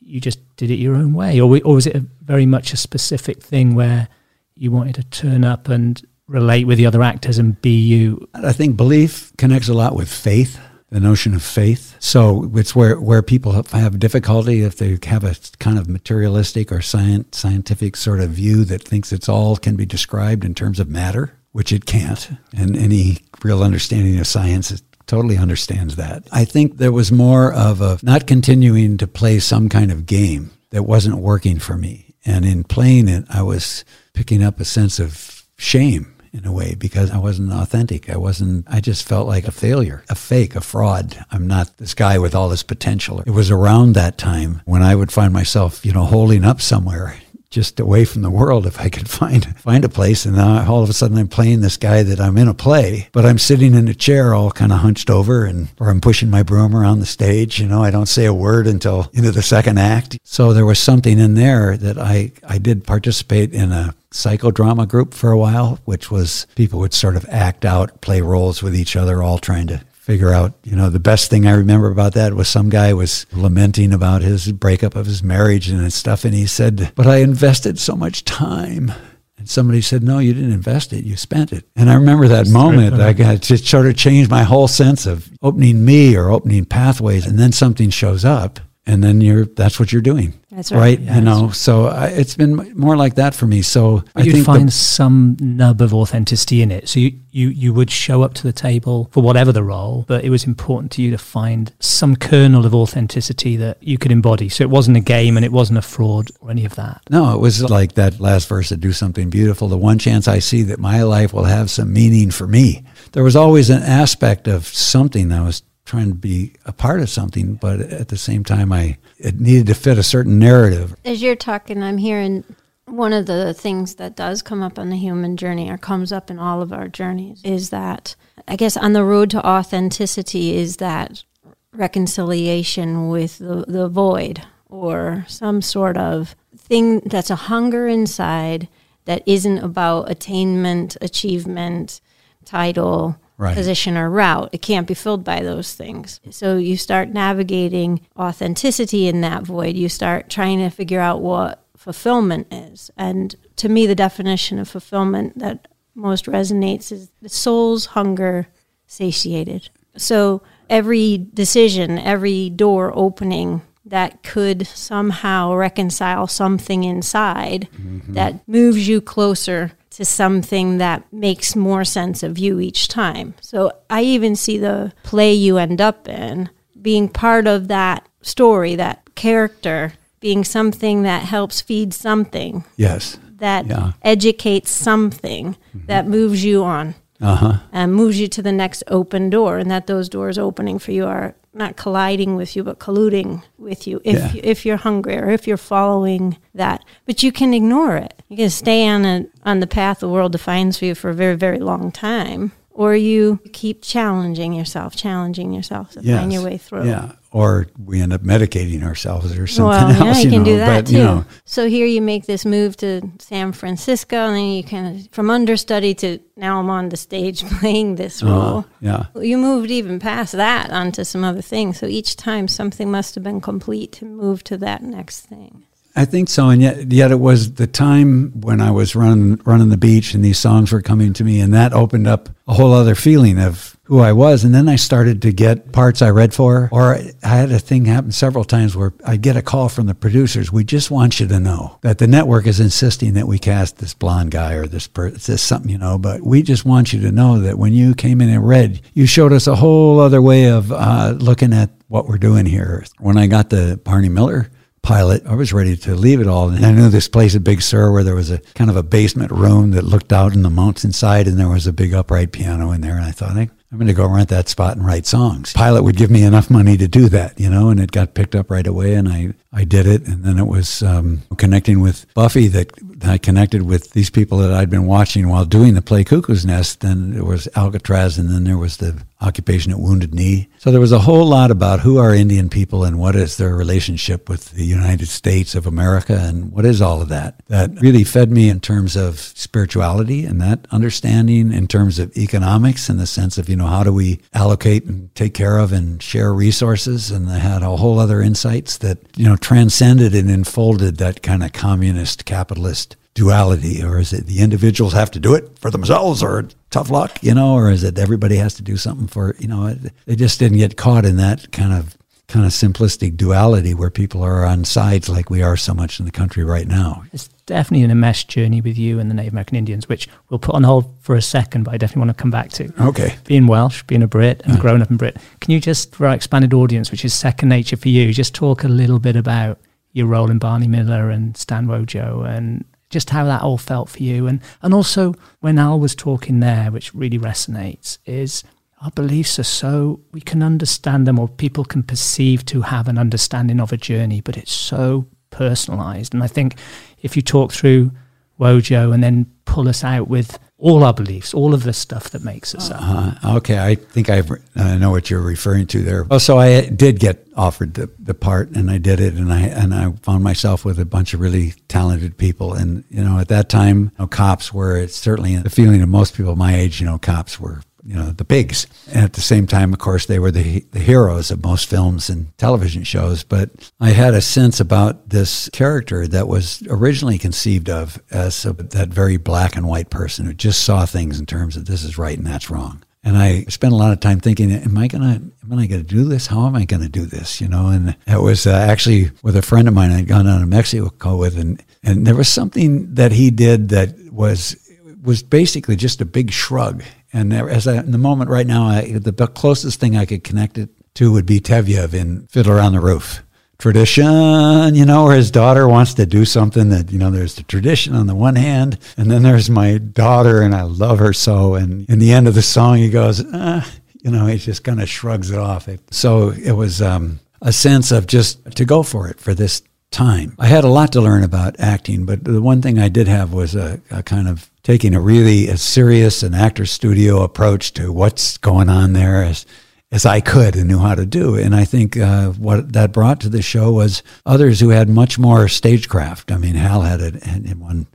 [0.00, 3.40] you just did it your own way, or or was it very much a specific
[3.40, 4.08] thing where
[4.56, 8.28] you wanted to turn up and relate with the other actors and be you?
[8.34, 10.58] I think belief connects a lot with faith.
[10.90, 11.94] The notion of faith.
[12.00, 16.82] So it's where, where people have difficulty if they have a kind of materialistic or
[16.82, 20.88] science, scientific sort of view that thinks it's all can be described in terms of
[20.88, 22.30] matter which it can't.
[22.56, 26.22] And any real understanding of science totally understands that.
[26.30, 30.50] I think there was more of a not continuing to play some kind of game.
[30.70, 32.14] that wasn't working for me.
[32.24, 36.76] And in playing it, I was picking up a sense of shame in a way
[36.76, 38.08] because I wasn't authentic.
[38.08, 41.24] I wasn't, I just felt like a failure, a fake, a fraud.
[41.32, 43.20] I'm not this guy with all this potential.
[43.20, 47.16] It was around that time when I would find myself, you know, holding up somewhere
[47.50, 50.24] just away from the world if I could find find a place.
[50.24, 53.08] And now all of a sudden I'm playing this guy that I'm in a play,
[53.12, 56.30] but I'm sitting in a chair all kind of hunched over and or I'm pushing
[56.30, 57.60] my broom around the stage.
[57.60, 60.18] You know, I don't say a word until into the second act.
[60.22, 65.14] So there was something in there that I I did participate in a psychodrama group
[65.14, 68.96] for a while, which was people would sort of act out, play roles with each
[68.96, 72.34] other, all trying to figure out, you know, the best thing I remember about that
[72.34, 76.24] was some guy was lamenting about his breakup of his marriage and stuff.
[76.24, 78.92] And he said, but I invested so much time.
[79.38, 81.04] And somebody said, no, you didn't invest it.
[81.04, 81.64] You spent it.
[81.76, 82.94] And I remember that moment.
[82.94, 87.24] I got to sort of change my whole sense of opening me or opening pathways.
[87.24, 90.98] And then something shows up and then you're that's what you're doing That's right.
[90.98, 94.24] Yeah, you know so I, it's been more like that for me so But i
[94.24, 96.88] you'd think the- find some nub of authenticity in it.
[96.88, 100.24] So you, you, you would show up to the table for whatever the role, but
[100.24, 104.48] it was important to you to find some kernel of authenticity that you could embody.
[104.48, 107.02] So it wasn't a game and it wasn't a fraud or any of that.
[107.10, 109.68] No, it was like that last verse of Do Something Beautiful.
[109.68, 112.82] The one chance I see that my life will have some meaning for me.
[113.12, 117.10] There was always an aspect of something that was trying to be a part of
[117.10, 120.94] something, but at the same time, I it needed to fit a certain narrative.
[121.04, 122.44] As you're talking, I'm hearing
[122.86, 126.30] one of the things that does come up on the human journey or comes up
[126.30, 128.16] in all of our journeys is that,
[128.48, 131.24] I guess, on the road to authenticity is that
[131.72, 138.68] reconciliation with the, the void or some sort of thing that's a hunger inside
[139.04, 142.00] that isn't about attainment, achievement,
[142.44, 143.56] title, Right.
[143.56, 144.50] position, or route.
[144.52, 146.20] It can't be filled by those things.
[146.28, 149.76] So you start navigating authenticity in that void.
[149.76, 152.90] You start trying to figure out what fulfillment is.
[152.98, 158.48] And to me, the definition of fulfillment that most resonates is the soul's hunger
[158.86, 159.70] satiated.
[159.96, 168.12] So every decision, every door opening that could somehow reconcile something inside mm-hmm.
[168.12, 173.34] that moves you closer to something that makes more sense of you each time.
[173.42, 176.48] So I even see the play you end up in
[176.80, 183.18] being part of that story, that character being something that helps feed something Yes.
[183.38, 183.92] that Yeah.
[184.02, 187.56] educates something that moves you on Uh huh.
[187.70, 191.04] and moves you to the next open door, and that those doors opening for you
[191.04, 194.32] are not colliding with you, but colluding with you if Yeah.
[194.32, 196.84] you, if you're hungry or if you're following that.
[197.06, 198.14] But you can ignore it.
[198.28, 201.14] You can stay on a, on the path the world defines for you for a
[201.14, 206.56] very very long time, or you keep challenging yourself, challenging yourself to find your way
[206.56, 206.86] through.
[206.86, 207.12] Yeah.
[207.30, 210.16] Or we end up medicating ourselves or something Well, else.
[210.18, 210.96] yeah, you, can know, do that but, too.
[210.96, 214.96] You know, so here you make this move to San Francisco, and then you kind
[214.96, 218.60] of from understudy to now I'm on the stage playing this role.
[218.60, 219.04] uh, yeah.
[219.14, 221.78] You moved even past that onto some other things.
[221.78, 225.66] So each time something must have been complete to move to that next thing.
[225.96, 229.70] I think so, and yet, yet it was the time when I was running running
[229.70, 232.72] the beach, and these songs were coming to me, and that opened up a whole
[232.72, 234.44] other feeling of who I was.
[234.44, 237.86] And then I started to get parts I read for, or I had a thing
[237.86, 240.52] happen several times where I get a call from the producers.
[240.52, 243.92] We just want you to know that the network is insisting that we cast this
[243.92, 245.98] blonde guy or this per- this something, you know.
[245.98, 249.06] But we just want you to know that when you came in and read, you
[249.06, 252.84] showed us a whole other way of uh, looking at what we're doing here.
[252.98, 256.50] When I got the Barney Miller pilot, I was ready to leave it all.
[256.50, 258.82] And I knew this place at Big Sur where there was a kind of a
[258.82, 262.72] basement room that looked out in the mountainside and there was a big upright piano
[262.72, 262.96] in there.
[262.96, 265.52] And I thought, I, I'm going to go rent that spot and write songs.
[265.52, 268.34] Pilot would give me enough money to do that, you know, and it got picked
[268.34, 270.08] up right away and I, I did it.
[270.08, 272.72] And then it was um, connecting with Buffy that
[273.04, 276.80] I connected with these people that I'd been watching while doing the play Cuckoo's Nest.
[276.80, 280.48] Then there was Alcatraz and then there was the occupation at Wounded Knee.
[280.58, 283.54] So there was a whole lot about who are Indian people and what is their
[283.54, 287.40] relationship with the United States of America and what is all of that.
[287.48, 292.88] That really fed me in terms of spirituality and that understanding in terms of economics
[292.88, 296.02] in the sense of, you know, how do we allocate and take care of and
[296.02, 297.10] share resources?
[297.10, 301.42] And I had a whole other insights that, you know, transcended and enfolded that kind
[301.42, 306.22] of communist capitalist duality or is it the individuals have to do it for themselves
[306.22, 309.48] or tough luck you know or is it everybody has to do something for you
[309.48, 309.74] know
[310.06, 311.98] they just didn't get caught in that kind of
[312.30, 316.06] kind of simplistic duality where people are on sides like we are so much in
[316.06, 319.56] the country right now It's definitely an enmeshed journey with you and the Native American
[319.56, 322.30] Indians, which we'll put on hold for a second, but I definitely want to come
[322.30, 322.72] back to.
[322.80, 326.06] okay Being Welsh, being a Brit, and growing up in Brit, can you just, for
[326.06, 329.58] our expanded audience, which is second nature for you, just talk a little bit about
[329.92, 334.02] your role in Barney Miller and Stan Wojo and just how that all felt for
[334.02, 334.26] you.
[334.26, 338.44] And, and also when Al was talking there, which really resonates, is
[338.80, 342.98] our beliefs are so, we can understand them or people can perceive to have an
[342.98, 346.14] understanding of a journey, but it's so personalized.
[346.14, 346.56] And I think
[347.02, 347.90] if you talk through
[348.38, 352.22] Wojo and then pull us out with all our beliefs, all of the stuff that
[352.22, 352.80] makes us up.
[352.82, 354.22] Uh, okay, I think I
[354.56, 356.04] uh, know what you're referring to there.
[356.04, 359.40] Well, so I did get offered the, the part, and I did it, and I
[359.40, 363.28] and I found myself with a bunch of really talented people, and you know, at
[363.28, 366.78] that time, you know, cops were it's certainly the feeling of most people my age.
[366.78, 368.66] You know, cops were you know the pigs.
[368.88, 372.08] And at the same time, of course, they were the the heroes of most films
[372.10, 373.24] and television shows.
[373.24, 378.52] But I had a sense about this character that was originally conceived of as a,
[378.52, 381.98] that very black and white person who just saw things in terms of this is
[381.98, 382.82] right and that's wrong.
[383.02, 386.04] And I spent a lot of time thinking, am I gonna, am I gonna do
[386.04, 386.26] this?
[386.26, 387.40] How am I gonna do this?
[387.40, 390.40] You know, and it was uh, actually with a friend of mine I'd gone down
[390.40, 394.54] to Mexico with, and and there was something that he did that was
[395.02, 396.82] was basically just a big shrug.
[397.12, 400.24] And there, as I, in the moment right now, I, the closest thing I could
[400.24, 403.22] connect it to would be Tevye in Fiddler on the Roof.
[403.58, 407.42] Tradition, you know, where his daughter wants to do something that, you know, there's the
[407.42, 411.56] tradition on the one hand, and then there's my daughter, and I love her so.
[411.56, 413.70] And in the end of the song, he goes, ah,
[414.02, 415.68] you know, he just kind of shrugs it off.
[415.90, 420.34] So it was um, a sense of just to go for it for this time.
[420.38, 423.34] I had a lot to learn about acting, but the one thing I did have
[423.34, 427.92] was a, a kind of taking a really a serious and actor studio approach to
[427.92, 429.46] what's going on there as
[429.92, 431.34] as I could and knew how to do.
[431.34, 435.18] And I think uh, what that brought to the show was others who had much
[435.18, 436.30] more stagecraft.
[436.30, 437.88] I mean, Hal had it and won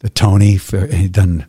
[0.00, 0.58] the Tony.
[0.58, 1.46] For, he'd done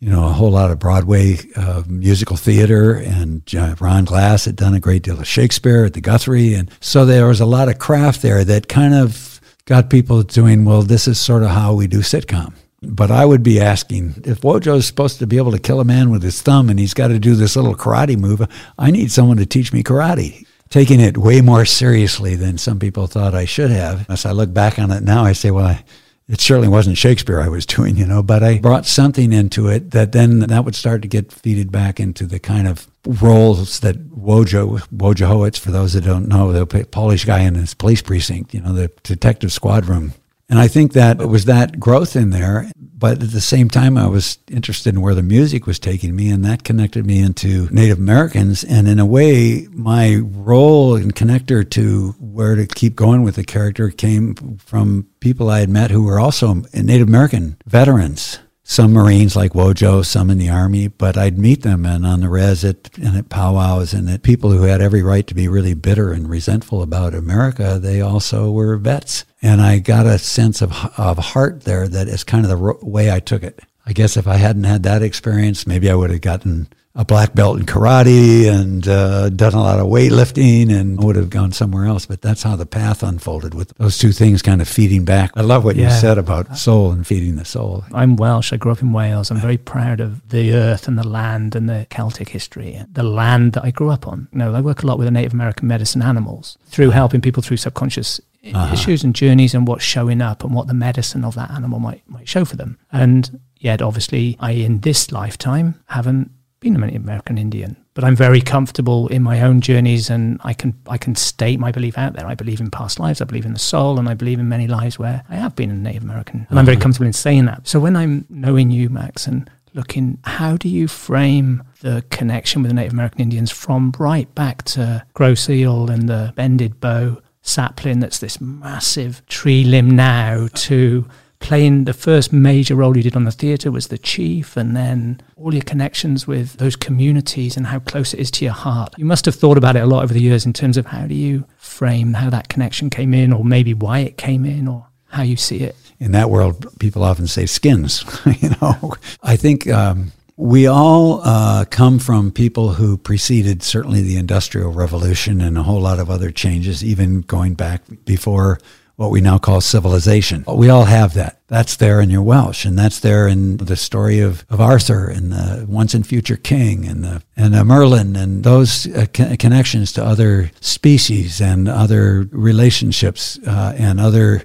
[0.00, 4.56] you know a whole lot of Broadway uh, musical theater, and uh, Ron Glass had
[4.56, 7.68] done a great deal of Shakespeare at the Guthrie, and so there was a lot
[7.68, 11.72] of craft there that kind of got people doing, well, this is sort of how
[11.72, 12.52] we do sitcom.
[12.86, 16.10] But I would be asking if Wojo's supposed to be able to kill a man
[16.10, 18.46] with his thumb and he's got to do this little karate move,
[18.78, 20.46] I need someone to teach me karate.
[20.70, 24.08] Taking it way more seriously than some people thought I should have.
[24.10, 25.84] As I look back on it now, I say, well, I,
[26.28, 29.90] it certainly wasn't Shakespeare I was doing, you know, but I brought something into it
[29.92, 33.96] that then that would start to get feeded back into the kind of roles that
[34.10, 38.60] Wojo, Wojciechowicz, for those that don't know, the Polish guy in his police precinct, you
[38.60, 40.14] know, the detective squad room.
[40.48, 42.70] And I think that it was that growth in there.
[42.76, 46.30] But at the same time, I was interested in where the music was taking me,
[46.30, 48.64] and that connected me into Native Americans.
[48.64, 53.44] And in a way, my role and connector to where to keep going with the
[53.44, 59.36] character came from people I had met who were also Native American veterans some Marines
[59.36, 62.96] like Wojo, some in the Army, but I'd meet them and on the res at,
[62.96, 66.28] and at powwows and at people who had every right to be really bitter and
[66.28, 69.26] resentful about America, they also were vets.
[69.42, 73.12] And I got a sense of, of heart there that is kind of the way
[73.12, 73.60] I took it.
[73.84, 77.34] I guess if I hadn't had that experience, maybe I would have gotten a black
[77.34, 81.86] belt in karate and uh, done a lot of weightlifting and would have gone somewhere
[81.86, 82.06] else.
[82.06, 85.32] But that's how the path unfolded with those two things kind of feeding back.
[85.34, 85.92] I love what yeah.
[85.92, 87.84] you said about soul and feeding the soul.
[87.92, 88.52] I'm Welsh.
[88.52, 89.30] I grew up in Wales.
[89.30, 93.54] I'm very proud of the earth and the land and the Celtic history, the land
[93.54, 94.28] that I grew up on.
[94.32, 97.42] You know, I work a lot with the Native American medicine animals through helping people
[97.42, 98.20] through subconscious
[98.52, 98.72] uh-huh.
[98.72, 102.08] issues and journeys and what's showing up and what the medicine of that animal might
[102.08, 102.78] might show for them.
[102.92, 106.30] And yet, obviously, I in this lifetime haven't
[106.64, 110.74] been an American Indian, but I'm very comfortable in my own journeys, and I can
[110.88, 112.26] I can state my belief out there.
[112.26, 114.66] I believe in past lives, I believe in the soul, and I believe in many
[114.66, 116.82] lives where I have been a Native American, and I'm very uh-huh.
[116.82, 117.68] comfortable in saying that.
[117.68, 122.70] So when I'm knowing you, Max, and looking, how do you frame the connection with
[122.70, 128.00] the Native American Indians from right back to Grosse Ile and the bended bow sapling
[128.00, 131.06] that's this massive tree limb now to
[131.44, 135.20] playing the first major role you did on the theatre was the chief, and then
[135.36, 138.94] all your connections with those communities and how close it is to your heart.
[138.96, 141.06] You must have thought about it a lot over the years in terms of how
[141.06, 144.86] do you frame how that connection came in, or maybe why it came in, or
[145.08, 145.76] how you see it.
[146.00, 148.04] In that world, people often say skins.
[148.40, 149.68] you know, I think.
[149.68, 155.62] Um, we all uh, come from people who preceded certainly the Industrial Revolution and a
[155.62, 158.58] whole lot of other changes, even going back before
[158.96, 160.44] what we now call civilization.
[160.46, 161.40] We all have that.
[161.48, 165.32] That's there in your Welsh, and that's there in the story of, of Arthur and
[165.32, 169.92] the Once and Future King and the, and the Merlin and those uh, co- connections
[169.92, 174.44] to other species and other relationships uh, and other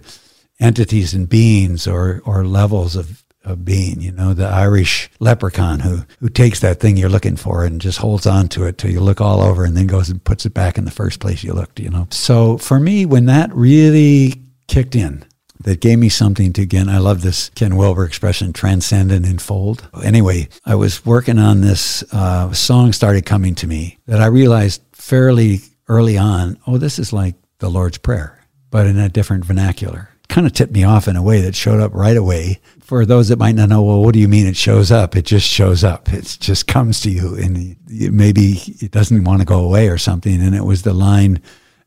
[0.60, 4.02] entities and beings or, or levels of, of being.
[4.02, 8.00] You know, the Irish leprechaun who, who takes that thing you're looking for and just
[8.00, 10.54] holds on to it till you look all over and then goes and puts it
[10.54, 12.08] back in the first place you looked, you know.
[12.12, 14.39] So for me, when that really
[14.70, 15.26] kicked in
[15.62, 16.88] that gave me something to again.
[16.88, 19.88] I love this Ken Wilber expression, transcend and enfold.
[20.04, 24.82] Anyway, I was working on this uh, song started coming to me that I realized
[24.94, 26.58] fairly early on.
[26.66, 28.40] Oh, this is like the Lord's Prayer,
[28.70, 30.10] but in a different vernacular.
[30.30, 32.62] Kind of tipped me off in a way that showed up right away.
[32.80, 35.16] For those that might not know, well, what do you mean it shows up?
[35.16, 36.14] It just shows up.
[36.14, 40.40] It just comes to you, and maybe it doesn't want to go away or something.
[40.40, 41.42] And it was the line,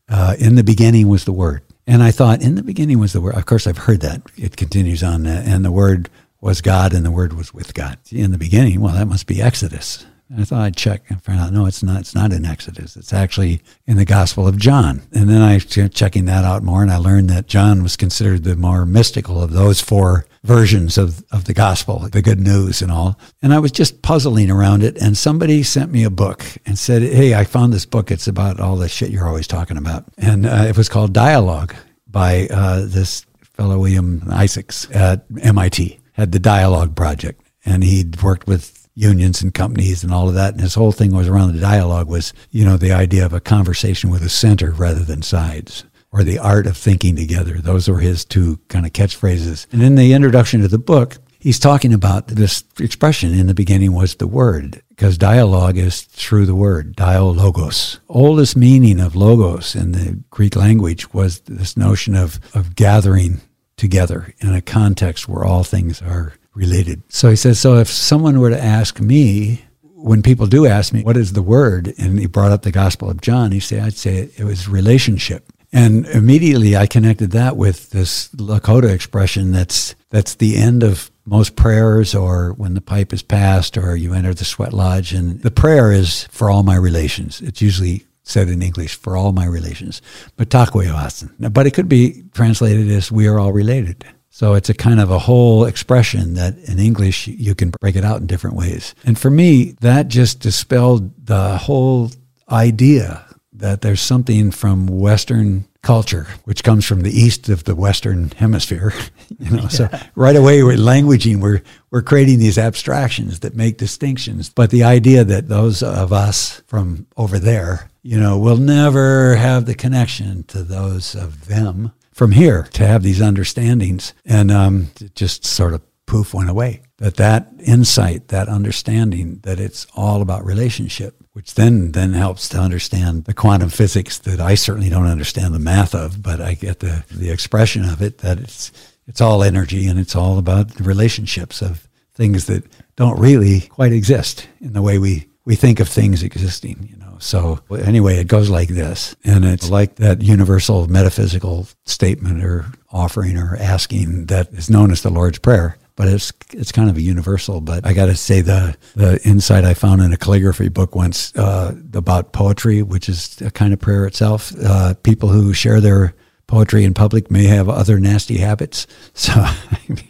[0.09, 3.21] uh, "In the beginning was the Word." And I thought, in the beginning was the
[3.21, 3.35] word.
[3.35, 4.21] Of course, I've heard that.
[4.37, 6.09] It continues on, uh, and the word
[6.39, 7.97] was God, and the word was with God.
[8.11, 10.05] In the beginning, well, that must be Exodus.
[10.29, 11.53] And I thought I'd check and find out.
[11.53, 11.99] No, it's not.
[11.99, 12.95] It's not in Exodus.
[12.95, 15.01] It's actually in the Gospel of John.
[15.13, 18.55] And then I checking that out more, and I learned that John was considered the
[18.55, 23.17] more mystical of those four versions of, of the gospel, the good news and all.
[23.41, 25.01] And I was just puzzling around it.
[25.01, 28.11] And somebody sent me a book and said, Hey, I found this book.
[28.11, 30.05] It's about all the shit you're always talking about.
[30.17, 31.73] And uh, it was called Dialogue
[32.07, 37.41] by uh, this fellow, William Isaacs at MIT, had the Dialogue Project.
[37.65, 40.53] And he'd worked with unions and companies and all of that.
[40.53, 43.39] And his whole thing was around the dialogue was, you know, the idea of a
[43.39, 47.57] conversation with a center rather than sides or the art of thinking together.
[47.57, 49.65] Those were his two kind of catchphrases.
[49.73, 53.93] And in the introduction to the book, he's talking about this expression in the beginning
[53.93, 57.99] was the word, because dialogue is through the word, dialogos.
[58.07, 63.41] Oldest meaning of logos in the Greek language was this notion of, of gathering
[63.75, 67.01] together in a context where all things are related.
[67.09, 71.01] So he says, so if someone were to ask me, when people do ask me,
[71.01, 71.93] what is the word?
[71.97, 75.51] And he brought up the Gospel of John, he said, I'd say it was relationship.
[75.73, 81.55] And immediately I connected that with this Lakota expression that's that's the end of most
[81.55, 85.49] prayers or when the pipe is passed or you enter the sweat lodge and the
[85.49, 87.41] prayer is for all my relations.
[87.41, 90.01] It's usually said in English for all my relations.
[90.37, 91.53] But.
[91.53, 94.05] But it could be translated as we are all related.
[94.29, 98.03] So it's a kind of a whole expression that in English you can break it
[98.03, 98.95] out in different ways.
[99.05, 102.11] And for me, that just dispelled the whole
[102.49, 103.25] idea
[103.63, 108.91] that there's something from Western culture, which comes from the east of the Western hemisphere.
[109.39, 109.67] you know, yeah.
[109.69, 114.49] so right away we're languaging, we're we're creating these abstractions that make distinctions.
[114.49, 119.65] But the idea that those of us from over there, you know, will never have
[119.65, 125.45] the connection to those of them from here to have these understandings, and um, just
[125.45, 126.81] sort of poof went away.
[126.97, 132.59] That that insight, that understanding that it's all about relationship which then then helps to
[132.59, 136.79] understand the quantum physics that I certainly don't understand the math of, but I get
[136.79, 138.71] the the expression of it that it's
[139.07, 142.63] it's all energy and it's all about the relationships of things that
[142.95, 147.17] don't really quite exist in the way we we think of things existing, you know.
[147.19, 153.37] So anyway, it goes like this, and it's like that universal metaphysical statement or offering
[153.37, 157.01] or asking that is known as the Lord's Prayer but it's it's kind of a
[157.01, 157.61] universal.
[157.61, 161.35] But I got to say the the insight I found in a calligraphy book once
[161.35, 164.53] uh, about poetry, which is a kind of prayer itself.
[164.63, 166.15] Uh, people who share their
[166.47, 168.87] poetry in public may have other nasty habits.
[169.15, 169.31] So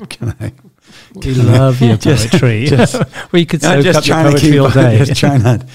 [0.10, 0.54] can I?
[1.16, 2.66] We love your poetry.
[2.68, 4.98] Just, we could soak just up your poetry keep, all day.
[5.00, 5.66] Just trying to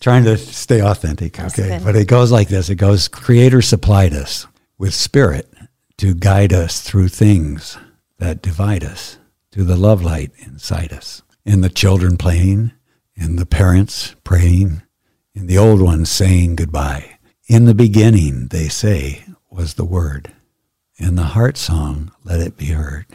[0.00, 1.38] trying to stay authentic.
[1.38, 2.70] Okay, but it goes like this.
[2.70, 4.46] It goes: Creator supplied us
[4.78, 5.52] with spirit
[5.98, 7.76] to guide us through things
[8.18, 9.17] that divide us
[9.58, 11.20] to the love light inside us.
[11.44, 12.70] In the children playing,
[13.16, 14.82] in the parents praying,
[15.34, 17.18] in the old ones saying goodbye.
[17.48, 20.32] In the beginning, they say, was the word.
[20.96, 23.06] In the heart song, let it be heard.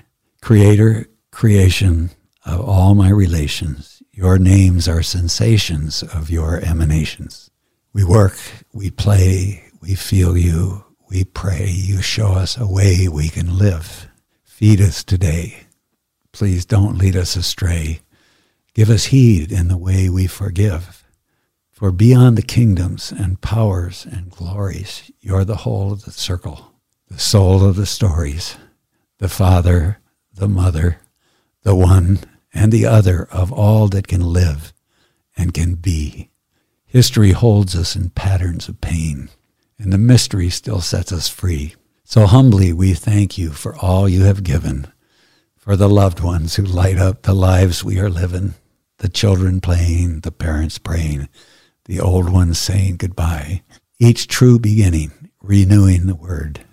[0.42, 2.10] Creator, creation
[2.46, 7.52] of all my relations, your names are sensations of your emanations.
[7.94, 8.38] We work,
[8.74, 14.10] we play, we feel you, we pray, you show us a way we can live.
[14.44, 15.63] Feed us today,
[16.34, 18.02] Please don't lead us astray.
[18.74, 21.04] Give us heed in the way we forgive.
[21.72, 26.74] For beyond the kingdoms and powers and glories, you're the whole of the circle,
[27.08, 28.58] the soul of the stories,
[29.20, 30.00] the Father,
[30.34, 30.98] the Mother,
[31.62, 32.20] the one
[32.52, 34.74] and the other of all that can live
[35.38, 36.32] and can be.
[36.86, 39.30] History holds us in patterns of pain,
[39.78, 41.76] and the mystery still sets us free.
[42.04, 44.88] So humbly we thank you for all you have given
[45.64, 48.54] for the loved ones who light up the lives we are living,
[48.98, 51.30] the children playing, the parents praying,
[51.86, 53.62] the old ones saying goodbye,
[53.98, 56.66] each true beginning renewing the word.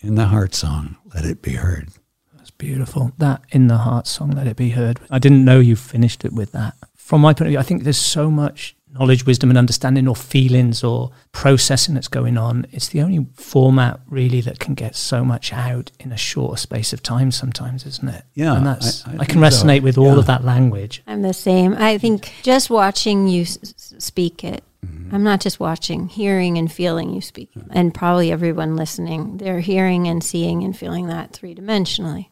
[0.00, 1.90] In the heart song, let it be heard.
[2.34, 3.12] That's beautiful.
[3.18, 4.98] That in the heart song, let it be heard.
[5.08, 6.74] I didn't know you finished it with that.
[6.96, 10.14] From my point of view, I think there's so much knowledge, wisdom, and understanding, or
[10.14, 12.66] feelings, or processing that's going on.
[12.72, 16.92] It's the only format really that can get so much out in a shorter space
[16.92, 17.30] of time.
[17.32, 18.24] Sometimes, isn't it?
[18.34, 19.64] Yeah, and that's I- I I, can think so.
[19.66, 20.18] resonate with all Yeah.
[20.18, 21.02] of that language.
[21.06, 21.74] I'm the same.
[21.78, 25.14] I think just watching you s- s- speak it, mm-hmm.
[25.14, 27.50] I'm not just watching, hearing and feeling you speak.
[27.56, 27.62] it.
[27.70, 32.26] And probably everyone listening, they're hearing and seeing and feeling that three dimensionally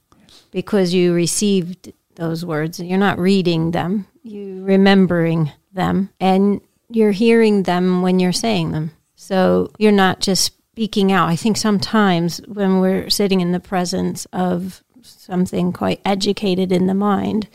[0.51, 2.79] because you received those words.
[2.81, 8.93] You're not reading them, you remembering them, and you're hearing them when you're saying them.
[9.14, 11.29] So you're not just speaking out.
[11.29, 16.95] I think sometimes when we're sitting in the presence of something quite educated in the
[16.95, 17.49] mind,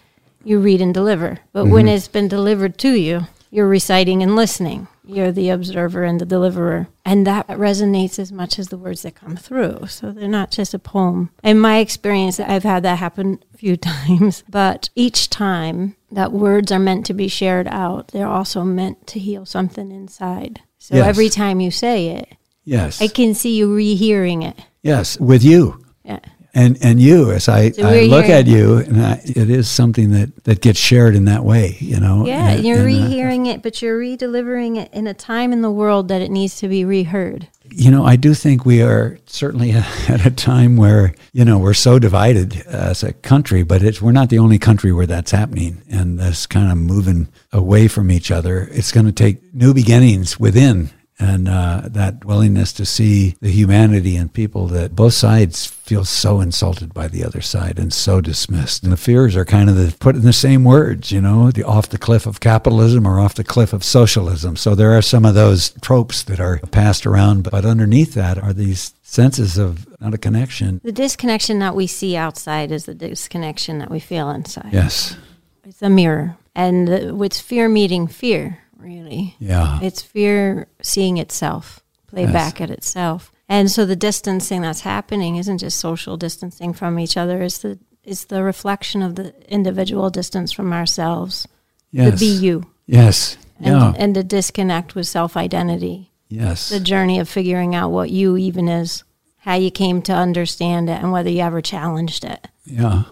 [0.44, 1.40] you read and deliver.
[1.52, 1.96] But when mm-hmm.
[1.96, 4.88] it's been delivered to you, you're reciting and listening.
[5.08, 6.88] You're the observer and the deliverer.
[7.04, 9.88] And that resonates as much as the words that come through.
[9.88, 11.30] So they're not just a poem.
[11.44, 14.44] In my experience, I've had that happen a few times.
[14.50, 19.20] But each time that words are meant to be shared out, they're also meant to
[19.20, 20.62] heal something inside.
[20.78, 21.08] So Yes.
[21.08, 23.02] every time you say it, Yes.
[23.02, 24.58] I can see you rehearing it.
[24.82, 25.80] yes, with you.
[26.04, 26.20] Yeah.
[26.56, 30.12] And and you, as I, So I look at you, and I, it is something
[30.12, 32.26] that, that gets shared in that way, you know.
[32.26, 35.62] Yeah, and, you're and, uh, rehearing it, but you're re-delivering it in a time in
[35.62, 37.50] the world that it needs to be reheard.
[37.70, 39.72] you know, I do think we are certainly
[40.08, 44.14] at a time where you know we're so divided as a country, but it's we're
[44.14, 48.32] not the only country where that's happening, and this kind of moving away from each
[48.32, 48.70] other.
[48.72, 50.92] It's going to take new beginnings within.
[51.18, 56.42] And uh, that willingness to see the humanity in people that both sides feel so
[56.42, 58.84] insulted by the other side and so dismissed.
[58.84, 61.64] And the fears are kind of the, put in the same words, you know, the
[61.64, 64.58] off the cliff of capitalism or off the cliff of socialism.
[64.58, 68.52] So there are some of those tropes that are passed around, but underneath that are
[68.52, 70.82] these senses of not a connection.
[70.84, 74.74] The disconnection that we see outside is the disconnection that we feel inside.
[74.74, 75.16] Yes.
[75.64, 76.36] It's a mirror.
[76.58, 79.36] And it's fear meeting fear, really.
[79.40, 79.80] Yeah.
[79.82, 82.34] It's fear seeing itself, play Yes.
[82.34, 83.32] back at itself.
[83.48, 87.80] And so the distancing that's happening isn't just social distancing from each other, it's the
[88.04, 91.48] it's the reflection of the individual distance from ourselves.
[91.92, 92.12] Yes.
[92.12, 92.66] The be you.
[92.86, 93.36] Yes.
[93.58, 93.94] And, Yeah.
[93.98, 96.12] and the disconnect with self identity.
[96.30, 96.70] yes.
[96.70, 99.04] The journey of figuring out what you even is,
[99.38, 102.48] how you came to understand it, and whether you ever challenged it.
[102.66, 103.04] yeah.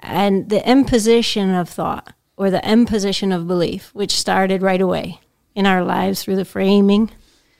[0.00, 5.20] and the imposition of thought or the imposition of belief, which started right away
[5.54, 7.10] in our lives through the framing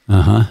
[0.09, 0.45] Uh huh.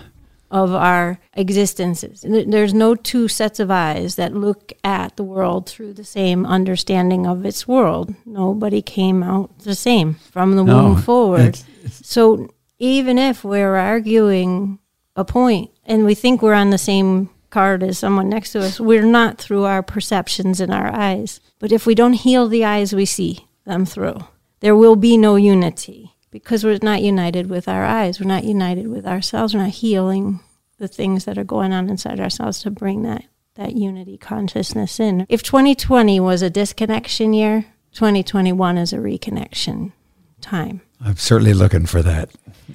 [0.52, 2.26] of our existences.
[2.28, 7.28] There's no two sets of eyes that look at the world through the same understanding
[7.28, 8.16] of its world.
[8.26, 11.60] Nobody came out the same from the No, womb forward.
[11.90, 12.48] So
[12.80, 14.80] even if we're arguing
[15.16, 18.80] a point and we think we're on the same card as someone next to us,
[18.80, 21.40] we're not through our perceptions in our eyes.
[21.60, 24.20] But if we don't heal the eyes we see them through,
[24.60, 28.20] there will be no unity because we're not united with our eyes.
[28.20, 29.54] We're not united with ourselves.
[29.54, 30.40] We're not healing
[30.78, 35.26] the things that are going on inside ourselves to bring that, that unity consciousness in.
[35.30, 39.94] If 2020 was a disconnection year, 2021 is a reconnection
[40.42, 40.82] time.
[41.00, 42.30] I'm certainly looking for that.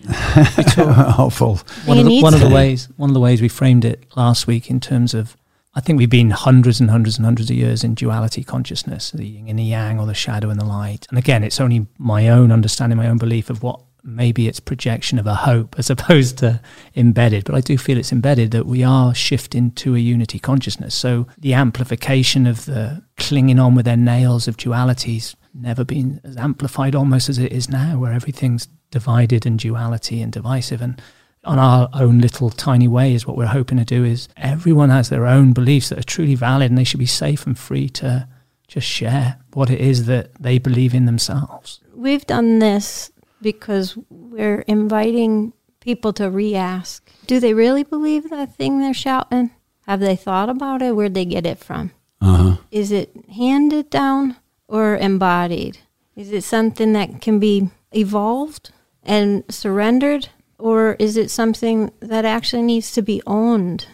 [0.08, 1.56] Hopeful.
[1.84, 4.46] one of, the, one of the ways one of the ways we framed it last
[4.46, 5.36] week in terms of
[5.74, 9.24] I think we've been hundreds and hundreds and hundreds of years in duality consciousness, the
[9.24, 11.06] yin and the yang, or the shadow and the light.
[11.10, 15.18] And again, it's only my own understanding, my own belief of what maybe it's projection
[15.18, 16.60] of a hope as opposed to
[16.96, 17.44] embedded.
[17.44, 20.94] But I do feel it's embedded that we are shifting to a unity consciousness.
[20.94, 26.36] So the amplification of the clinging on with their nails of dualities never been as
[26.36, 30.82] amplified almost as it is now, where everything's divided and duality and divisive.
[30.82, 31.00] And
[31.44, 35.08] on our own little tiny way is what we're hoping to do is everyone has
[35.08, 38.28] their own beliefs that are truly valid and they should be safe and free to
[38.68, 41.80] just share what it is that they believe in themselves.
[41.94, 43.10] We've done this
[43.42, 49.50] because we're inviting people to re ask do they really believe that thing they're shouting?
[49.86, 50.94] Have they thought about it?
[50.94, 51.92] Where'd they get it from?
[52.20, 52.56] Uh huh.
[52.70, 54.36] Is it handed down
[54.68, 55.78] or embodied?
[56.14, 58.70] Is it something that can be evolved
[59.02, 60.28] and surrendered?
[60.60, 63.86] Or is it something that actually needs to be owned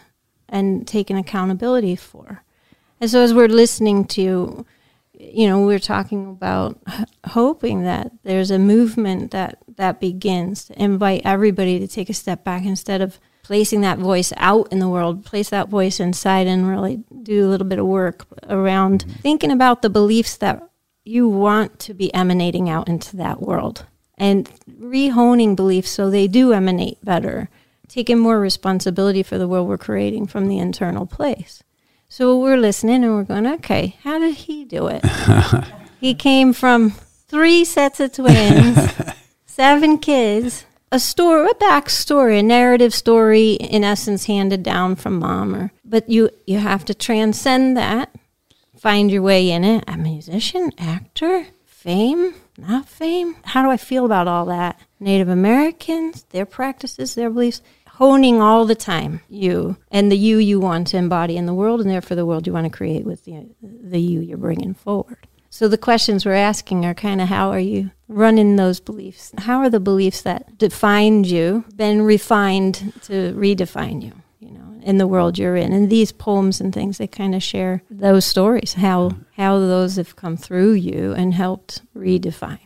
[0.49, 2.43] and taken accountability for?
[2.99, 4.65] And so, as we're listening to,
[5.13, 10.81] you know, we're talking about h- hoping that there's a movement that that begins to
[10.81, 14.89] invite everybody to take a step back instead of placing that voice out in the
[14.89, 19.19] world, place that voice inside and really do a little bit of work around mm-hmm.
[19.21, 20.69] thinking about the beliefs that
[21.05, 23.85] you want to be emanating out into that world
[24.17, 24.49] and
[24.79, 27.49] rehoning beliefs so they do emanate better,
[27.87, 31.63] taking more responsibility for the world we're creating from the internal place.
[32.09, 35.03] So we're listening and we're going, okay, how did he do it?
[35.99, 36.91] he came from
[37.27, 38.79] three sets of twins,
[39.45, 45.53] seven kids, a story, a backstory, a narrative story, in essence, handed down from mom.
[45.53, 48.15] Or, but you you have to transcend that,
[48.77, 49.83] find your way in it.
[49.87, 53.35] A musician, actor, fame, not fame.
[53.43, 54.79] How do I feel about all that?
[54.99, 57.61] Native Americans, their practices, their beliefs,
[57.97, 61.81] honing all the time you and the you you want to embody in the world,
[61.81, 65.17] and therefore the world you want to create with the the you you're bringing forward.
[65.49, 69.31] So the questions we're asking are kind of how are you running those beliefs?
[69.37, 74.13] How are the beliefs that defined you been refined to redefine you?
[74.87, 75.73] You know, in the world you're in.
[75.73, 80.15] And these poems and things, they kind of share those stories, how how those have
[80.15, 82.59] come through you and helped redefine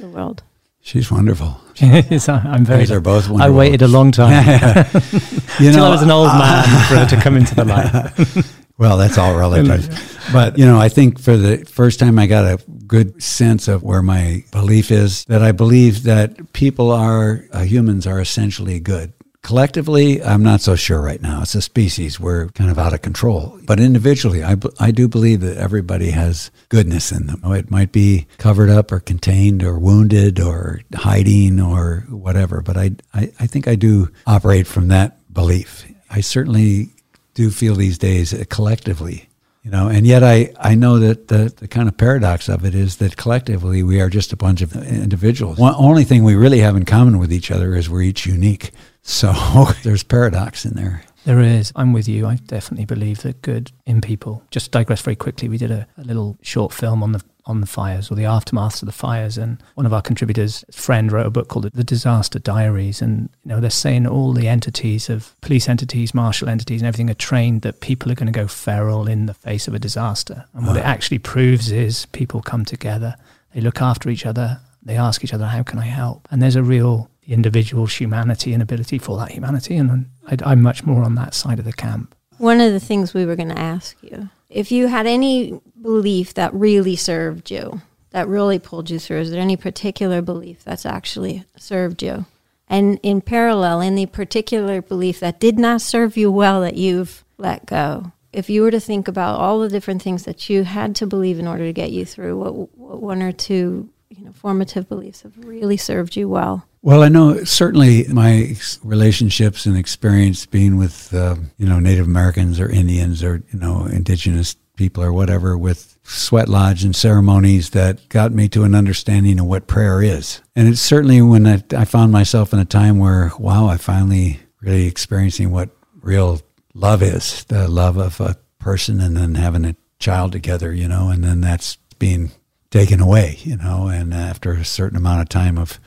[0.00, 0.42] the world.
[0.80, 1.60] She's wonderful.
[1.80, 2.80] Yes, I- I'm very.
[2.80, 3.54] Guys are both wonderful.
[3.54, 4.44] I waited a long time
[5.60, 8.44] You until I was an old man for her to come into the light.
[8.78, 9.90] Well, that's all relative.
[10.32, 13.82] but, you know, I think for the first time I got a good sense of
[13.82, 19.12] where my belief is that I believe that people are, uh, humans are essentially good.
[19.42, 21.42] Collectively, I'm not so sure right now.
[21.42, 22.18] It's a species.
[22.20, 23.58] We're kind of out of control.
[23.64, 27.40] But individually, I, I do believe that everybody has goodness in them.
[27.44, 32.60] It might be covered up or contained or wounded or hiding or whatever.
[32.60, 35.86] But I, I, I think I do operate from that belief.
[36.10, 36.90] I certainly
[37.34, 39.28] do feel these days collectively,
[39.62, 42.74] you know, and yet I, I know that the, the kind of paradox of it
[42.74, 45.56] is that collectively we are just a bunch of individuals.
[45.56, 48.72] One only thing we really have in common with each other is we're each unique.
[49.02, 49.32] So
[49.82, 51.02] there's paradox in there.
[51.24, 51.72] There is.
[51.76, 52.26] I'm with you.
[52.26, 54.42] I definitely believe that good in people.
[54.50, 55.48] Just digress very quickly.
[55.48, 58.82] We did a, a little short film on the on the fires or the aftermaths
[58.82, 62.38] of the fires, and one of our contributors' friend wrote a book called The Disaster
[62.38, 66.86] Diaries, and you know they're saying all the entities of police entities, martial entities, and
[66.86, 69.78] everything are trained that people are going to go feral in the face of a
[69.78, 70.88] disaster, and what it ah.
[70.88, 73.16] actually proves is people come together,
[73.54, 76.56] they look after each other, they ask each other, "How can I help?" And there's
[76.56, 81.14] a real individual's humanity and ability for that humanity, and I, I'm much more on
[81.16, 82.14] that side of the camp.
[82.38, 86.34] One of the things we were going to ask you if you had any belief
[86.34, 90.86] that really served you, that really pulled you through, is there any particular belief that's
[90.86, 92.24] actually served you?
[92.66, 97.66] And in parallel, any particular belief that did not serve you well that you've let
[97.66, 98.12] go?
[98.32, 101.38] If you were to think about all the different things that you had to believe
[101.38, 105.22] in order to get you through, what, what one or two you know, formative beliefs
[105.22, 106.66] have really served you well?
[106.82, 112.60] Well, I know certainly my relationships and experience being with, uh, you know, Native Americans
[112.60, 118.08] or Indians or, you know, indigenous people or whatever with sweat lodge and ceremonies that
[118.08, 120.40] got me to an understanding of what prayer is.
[120.54, 124.40] And it's certainly when I, I found myself in a time where, wow, I finally
[124.60, 126.40] really experiencing what real
[126.74, 131.08] love is the love of a person and then having a child together, you know,
[131.10, 132.30] and then that's being
[132.70, 135.78] taken away, you know, and after a certain amount of time of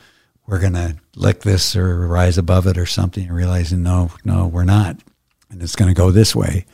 [0.46, 4.46] we're going to lick this or rise above it or something and realizing no, no,
[4.46, 4.96] we're not.
[5.50, 6.66] And it's going to go this way.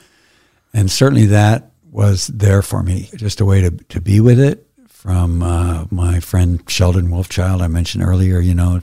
[0.72, 4.66] And certainly that was there for me, just a way to, to be with it
[4.86, 8.80] from uh, my friend Sheldon Wolfchild, I mentioned earlier, you know,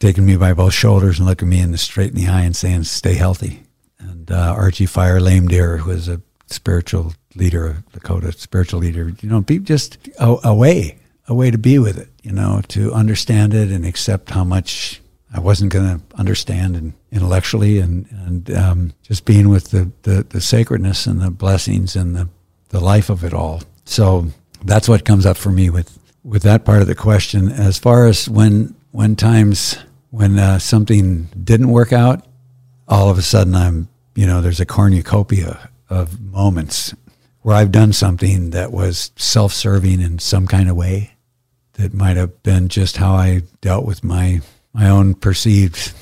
[0.00, 2.56] taking me by both shoulders and looking me in the straight in the eye and
[2.56, 3.62] saying, stay healthy.
[3.98, 9.12] And uh, Archie Fire Lame Deer, who was a spiritual leader of Dakota, spiritual leader,
[9.20, 12.60] you know, be just a, a way, a way to be with it, you know,
[12.68, 15.00] to understand it and accept how much
[15.32, 20.24] I wasn't going to understand and intellectually and, and um, just being with the, the,
[20.28, 22.28] the sacredness and the blessings and the,
[22.70, 23.62] the life of it all.
[23.84, 24.26] So
[24.64, 27.50] that's what comes up for me with, with that part of the question.
[27.50, 29.78] As far as when, when times
[30.10, 32.26] when uh, something didn't work out,
[32.86, 36.94] all of a sudden I'm, you know, there's a cornucopia of moments
[37.48, 41.14] where I've done something that was self-serving in some kind of way
[41.78, 44.42] that might have been just how I dealt with my
[44.74, 45.94] my own perceived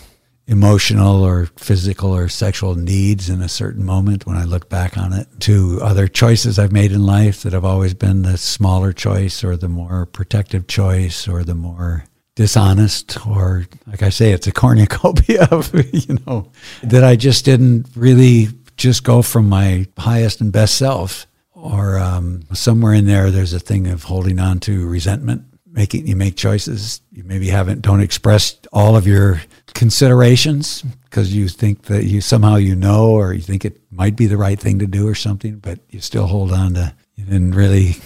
[0.49, 5.13] emotional or physical or sexual needs in a certain moment when I look back on
[5.13, 9.45] it to other choices I've made in life that have always been the smaller choice
[9.45, 14.53] or the more protective choice or the more dishonest or like I say it's a
[14.63, 16.51] cornucopia of you know
[16.83, 22.43] that I just didn't really just go from my highest and best self or um,
[22.53, 25.43] somewhere in there there's a thing of holding on to resentment
[25.77, 27.03] making you make choices.
[27.13, 29.43] You maybe haven't don't express all of your
[29.75, 34.27] considerations because you think that you somehow you know or you think it might be
[34.27, 37.55] the right thing to do or something but you still hold on to you didn't
[37.55, 37.97] really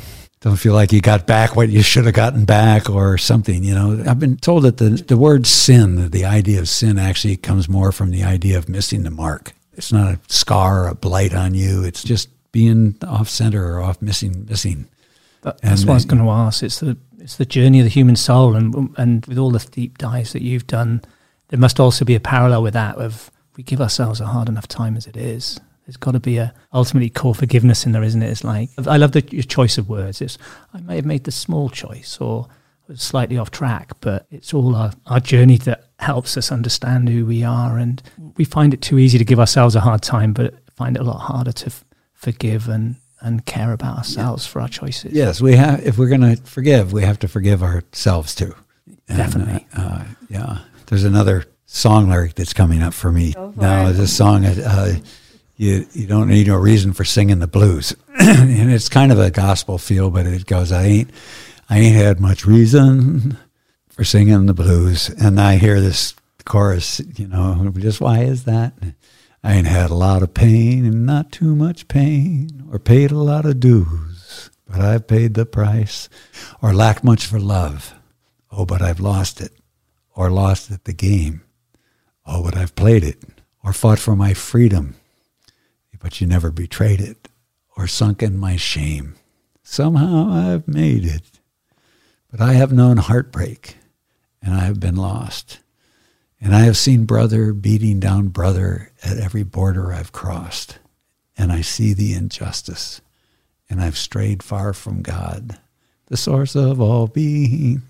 [0.41, 3.73] don't feel like you got back what you should have gotten back or something you
[3.73, 4.03] know.
[4.05, 7.93] I've been told that the, the word sin the idea of sin actually comes more
[7.93, 9.53] from the idea of missing the mark.
[9.75, 11.85] It's not a scar or a blight on you.
[11.85, 14.89] It's just being off center or off missing missing
[15.43, 16.63] That, that's what I was going to ask.
[16.63, 19.99] It's the it's the journey of the human soul, and and with all the deep
[19.99, 21.03] dives that you've done,
[21.49, 24.69] there must also be a parallel with that of we give ourselves a hard enough
[24.69, 25.61] time as it is.
[25.87, 28.31] There's got to be a ultimately core forgiveness in there, isn't it?
[28.31, 30.21] It's like I love the your choice of words.
[30.21, 30.39] It's
[30.73, 32.49] I may have made the small choice or
[32.91, 37.25] was slightly off track, but it's all our, our journey that helps us understand who
[37.25, 37.79] we are.
[37.79, 38.03] And
[38.37, 41.05] we find it too easy to give ourselves a hard time, but find it a
[41.05, 41.85] lot harder to f-
[42.21, 45.13] forgive and and care about ourselves for our choices.
[45.13, 45.87] Yes, we have.
[45.87, 48.55] If we're going to forgive, we have to forgive ourselves too.
[49.09, 49.67] And, Definitely.
[49.77, 50.59] Uh, uh, yeah.
[50.87, 53.89] There's another song lyric that's coming up for me Go for now.
[53.89, 53.93] it.
[53.93, 54.95] This song, uh,
[55.57, 59.31] you you don't need no reason for singing the blues, and it's kind of a
[59.31, 61.11] gospel feel, but it goes, I ain't
[61.69, 63.37] I ain't had much reason
[63.91, 66.15] for singing the blues, and I hear this
[66.47, 68.73] chorus, you know, just why is that?
[69.43, 73.19] I ain't had a lot of pain and not too much pain, or paid a
[73.19, 76.09] lot of dues, but I've paid the price,
[76.61, 77.95] or lacked much for love.
[78.51, 79.53] Oh, but I've lost it,
[80.15, 81.43] or lost at the game.
[82.27, 83.23] Oh, but I've played it,
[83.65, 84.97] or fought for my freedom,
[86.01, 87.29] but you never betrayed it,
[87.77, 89.15] or sunk in my shame.
[89.63, 91.41] Somehow I've made it,
[92.31, 93.77] but I have known heartbreak,
[94.43, 95.61] and I have been lost.
[96.41, 100.79] And I have seen brother beating down brother at every border I've crossed.
[101.37, 103.01] And I see the injustice.
[103.69, 105.59] And I've strayed far from God,
[106.07, 107.83] the source of all being.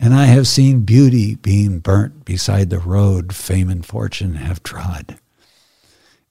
[0.00, 5.18] And I have seen beauty being burnt beside the road fame and fortune have trod.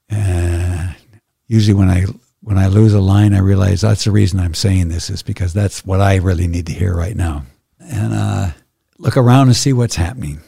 [0.10, 0.96] And
[1.48, 2.06] usually when I
[2.42, 5.52] when I lose a line, I realize that's the reason I'm saying this is because
[5.52, 7.44] that's what I really need to hear right now.
[7.80, 8.52] And uh,
[9.00, 10.42] look around and see what's happening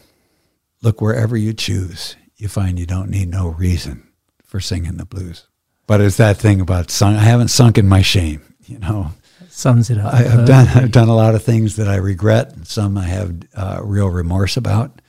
[0.81, 4.07] look wherever you choose, you find you don't need no reason
[4.43, 5.47] for singing the blues.
[5.85, 8.41] But it's that thing about sung, I haven't sunk in my shame.
[8.65, 9.11] You know,
[9.49, 10.13] Sums it up.
[10.13, 13.05] I, I've done I've done a lot of things that I regret, and some I
[13.05, 15.01] have uh, real remorse about,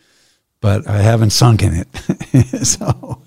[0.60, 2.66] but I haven't sunk in it.
[2.66, 3.20] so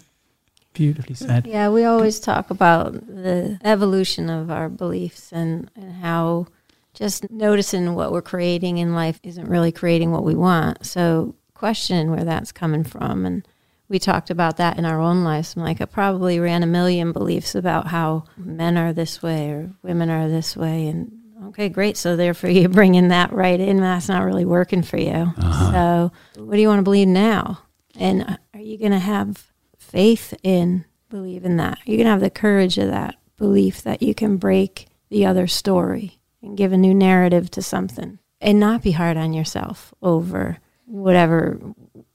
[0.73, 1.47] Beautifully said.
[1.47, 6.47] Yeah, we always talk about the evolution of our beliefs and, and how
[6.93, 10.85] just noticing what we're creating in life isn't really creating what we want.
[10.85, 13.23] So question where that's coming from.
[13.23, 13.47] And
[13.87, 15.55] we talked about that in our own lives.
[15.55, 19.69] I'm like, I probably ran a million beliefs about how men are this way or
[19.83, 20.87] women are this way.
[20.87, 21.11] And
[21.49, 21.97] okay, great.
[21.97, 23.77] So therefore you're bringing that right in.
[23.77, 25.11] That's not really working for you.
[25.37, 25.71] Uh-huh.
[25.71, 27.59] So what do you want to believe now?
[27.95, 31.77] And are you going to have faith in believing that?
[31.77, 35.27] Are you going to have the courage of that belief that you can break the
[35.27, 39.93] other story and give a new narrative to something and not be hard on yourself
[40.01, 40.57] over
[40.91, 41.59] whatever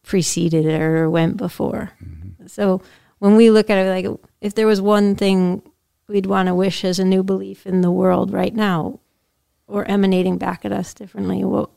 [0.03, 1.93] preceded it or went before?
[2.47, 2.83] So
[3.19, 5.63] when we look at it, like if there was one thing
[6.09, 9.01] we'd want to wish as a new belief in the world right now,
[9.67, 11.71] or emanating back at us differently, what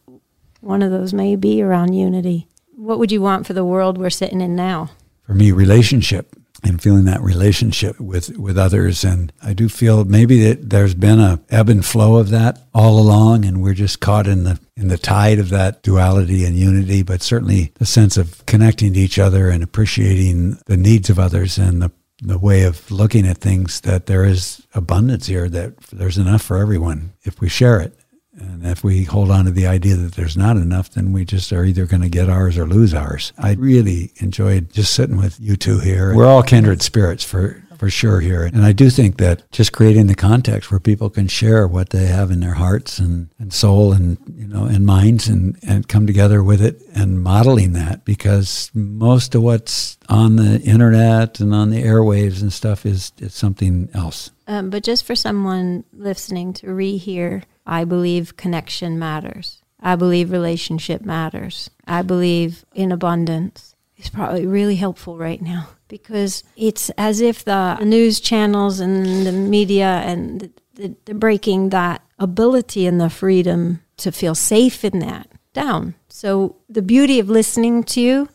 [0.61, 2.47] one of those may be around unity.
[2.75, 4.91] What would you want for the world we're sitting in now?
[5.29, 9.03] for me, relationship and feeling that relationship with, with others.
[9.03, 12.99] And I do feel maybe that there's been a ebb and flow of that all
[12.99, 17.03] along, and we're just caught in the in the tide of that duality and unity.
[17.03, 21.57] But certainly the sense of connecting to each other and appreciating the needs of others
[21.57, 21.91] and the
[22.21, 26.57] the way of looking at things that there is abundance here that there's enough for
[26.57, 27.97] everyone if we share it
[28.39, 31.51] and if we hold on to the idea that there's not enough, then we just
[31.51, 33.33] are either going to get ours or lose ours.
[33.37, 36.15] I really enjoyed just sitting with you two here.
[36.15, 38.43] We're all kindred spirits for, for sure here.
[38.43, 42.07] And I do think that just creating the context where people can share what they
[42.07, 46.05] have in their hearts and, and soul and, you know, and minds and, and come
[46.05, 51.69] together with it and modeling that because most of what's on the internet and on
[51.69, 54.31] the airwaves and stuff is, is something else.
[54.49, 59.61] Um, but just for someone listening to rehear, I believe connection matters.
[59.79, 61.69] I believe relationship matters.
[61.87, 63.75] I believe in abundance.
[63.95, 69.31] It's probably really helpful right now because it's as if the news channels and the
[69.31, 75.27] media and the, the breaking that ability and the freedom to feel safe in that
[75.53, 75.93] down.
[76.07, 78.29] So the beauty of listening to you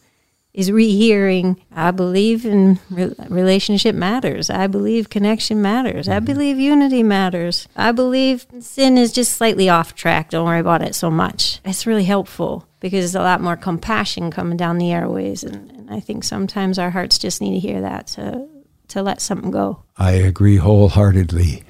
[0.55, 4.51] is rehearing i believe in re- relationship matters.
[4.51, 6.09] I believe connection matters.
[6.09, 6.25] I mm-hmm.
[6.25, 7.69] believe unity matters.
[7.77, 10.31] I believe sin is just slightly off track.
[10.31, 11.61] Don't worry about it so much.
[11.65, 15.91] It's really helpful because there's a lot more compassion coming down the airways and, and
[15.91, 18.47] i think sometimes our hearts just need to hear that to
[18.89, 19.83] to let something go.
[19.97, 21.63] I agree wholeheartedly.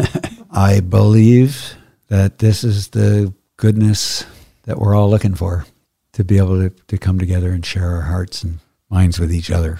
[0.50, 1.74] I believe
[2.08, 4.24] that this is the goodness
[4.62, 5.66] that we're all looking for
[6.12, 8.58] to be able to, to come together and share our hearts and
[8.90, 9.78] minds with each other.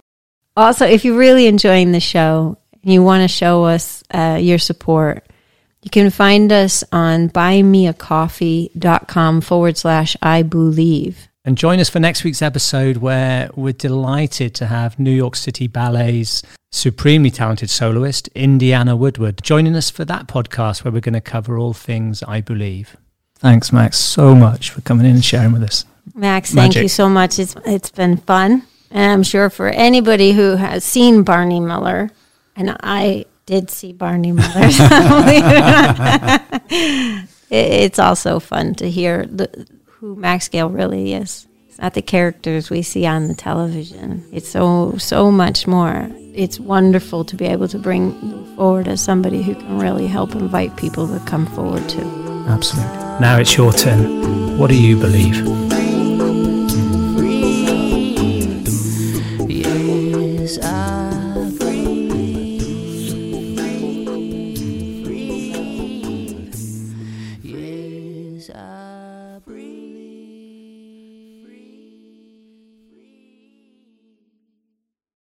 [0.57, 4.59] Also, if you're really enjoying the show and you want to show us uh, your
[4.59, 5.27] support,
[5.81, 11.27] you can find us on buymeacoffee.com forward slash I believe.
[11.47, 15.67] And join us for next week's episode where we're delighted to have New York City
[15.67, 16.41] Ballet's
[16.71, 21.57] supremely talented soloist, Indiana Woodward, joining us for that podcast where we're going to cover
[21.57, 22.97] all things I believe.
[23.37, 25.85] Thanks, Max, so much for coming in and sharing with us.
[26.15, 27.37] Max, thank you so much.
[27.37, 32.09] It's it's been fun, and I'm sure for anybody who has seen Barney Miller,
[32.55, 38.89] and I did see Barney Miller, believe it or not, it- it's also fun to
[38.89, 39.67] hear the,
[40.05, 41.47] who Max Gail really is.
[41.67, 44.23] It's not the characters we see on the television.
[44.31, 46.07] It's so so much more.
[46.35, 48.13] It's wonderful to be able to bring
[48.55, 52.07] forward as somebody who can really help invite people to come forward too.
[52.47, 52.93] Absolutely.
[53.19, 54.59] Now it's your turn.
[54.59, 55.64] What do you believe?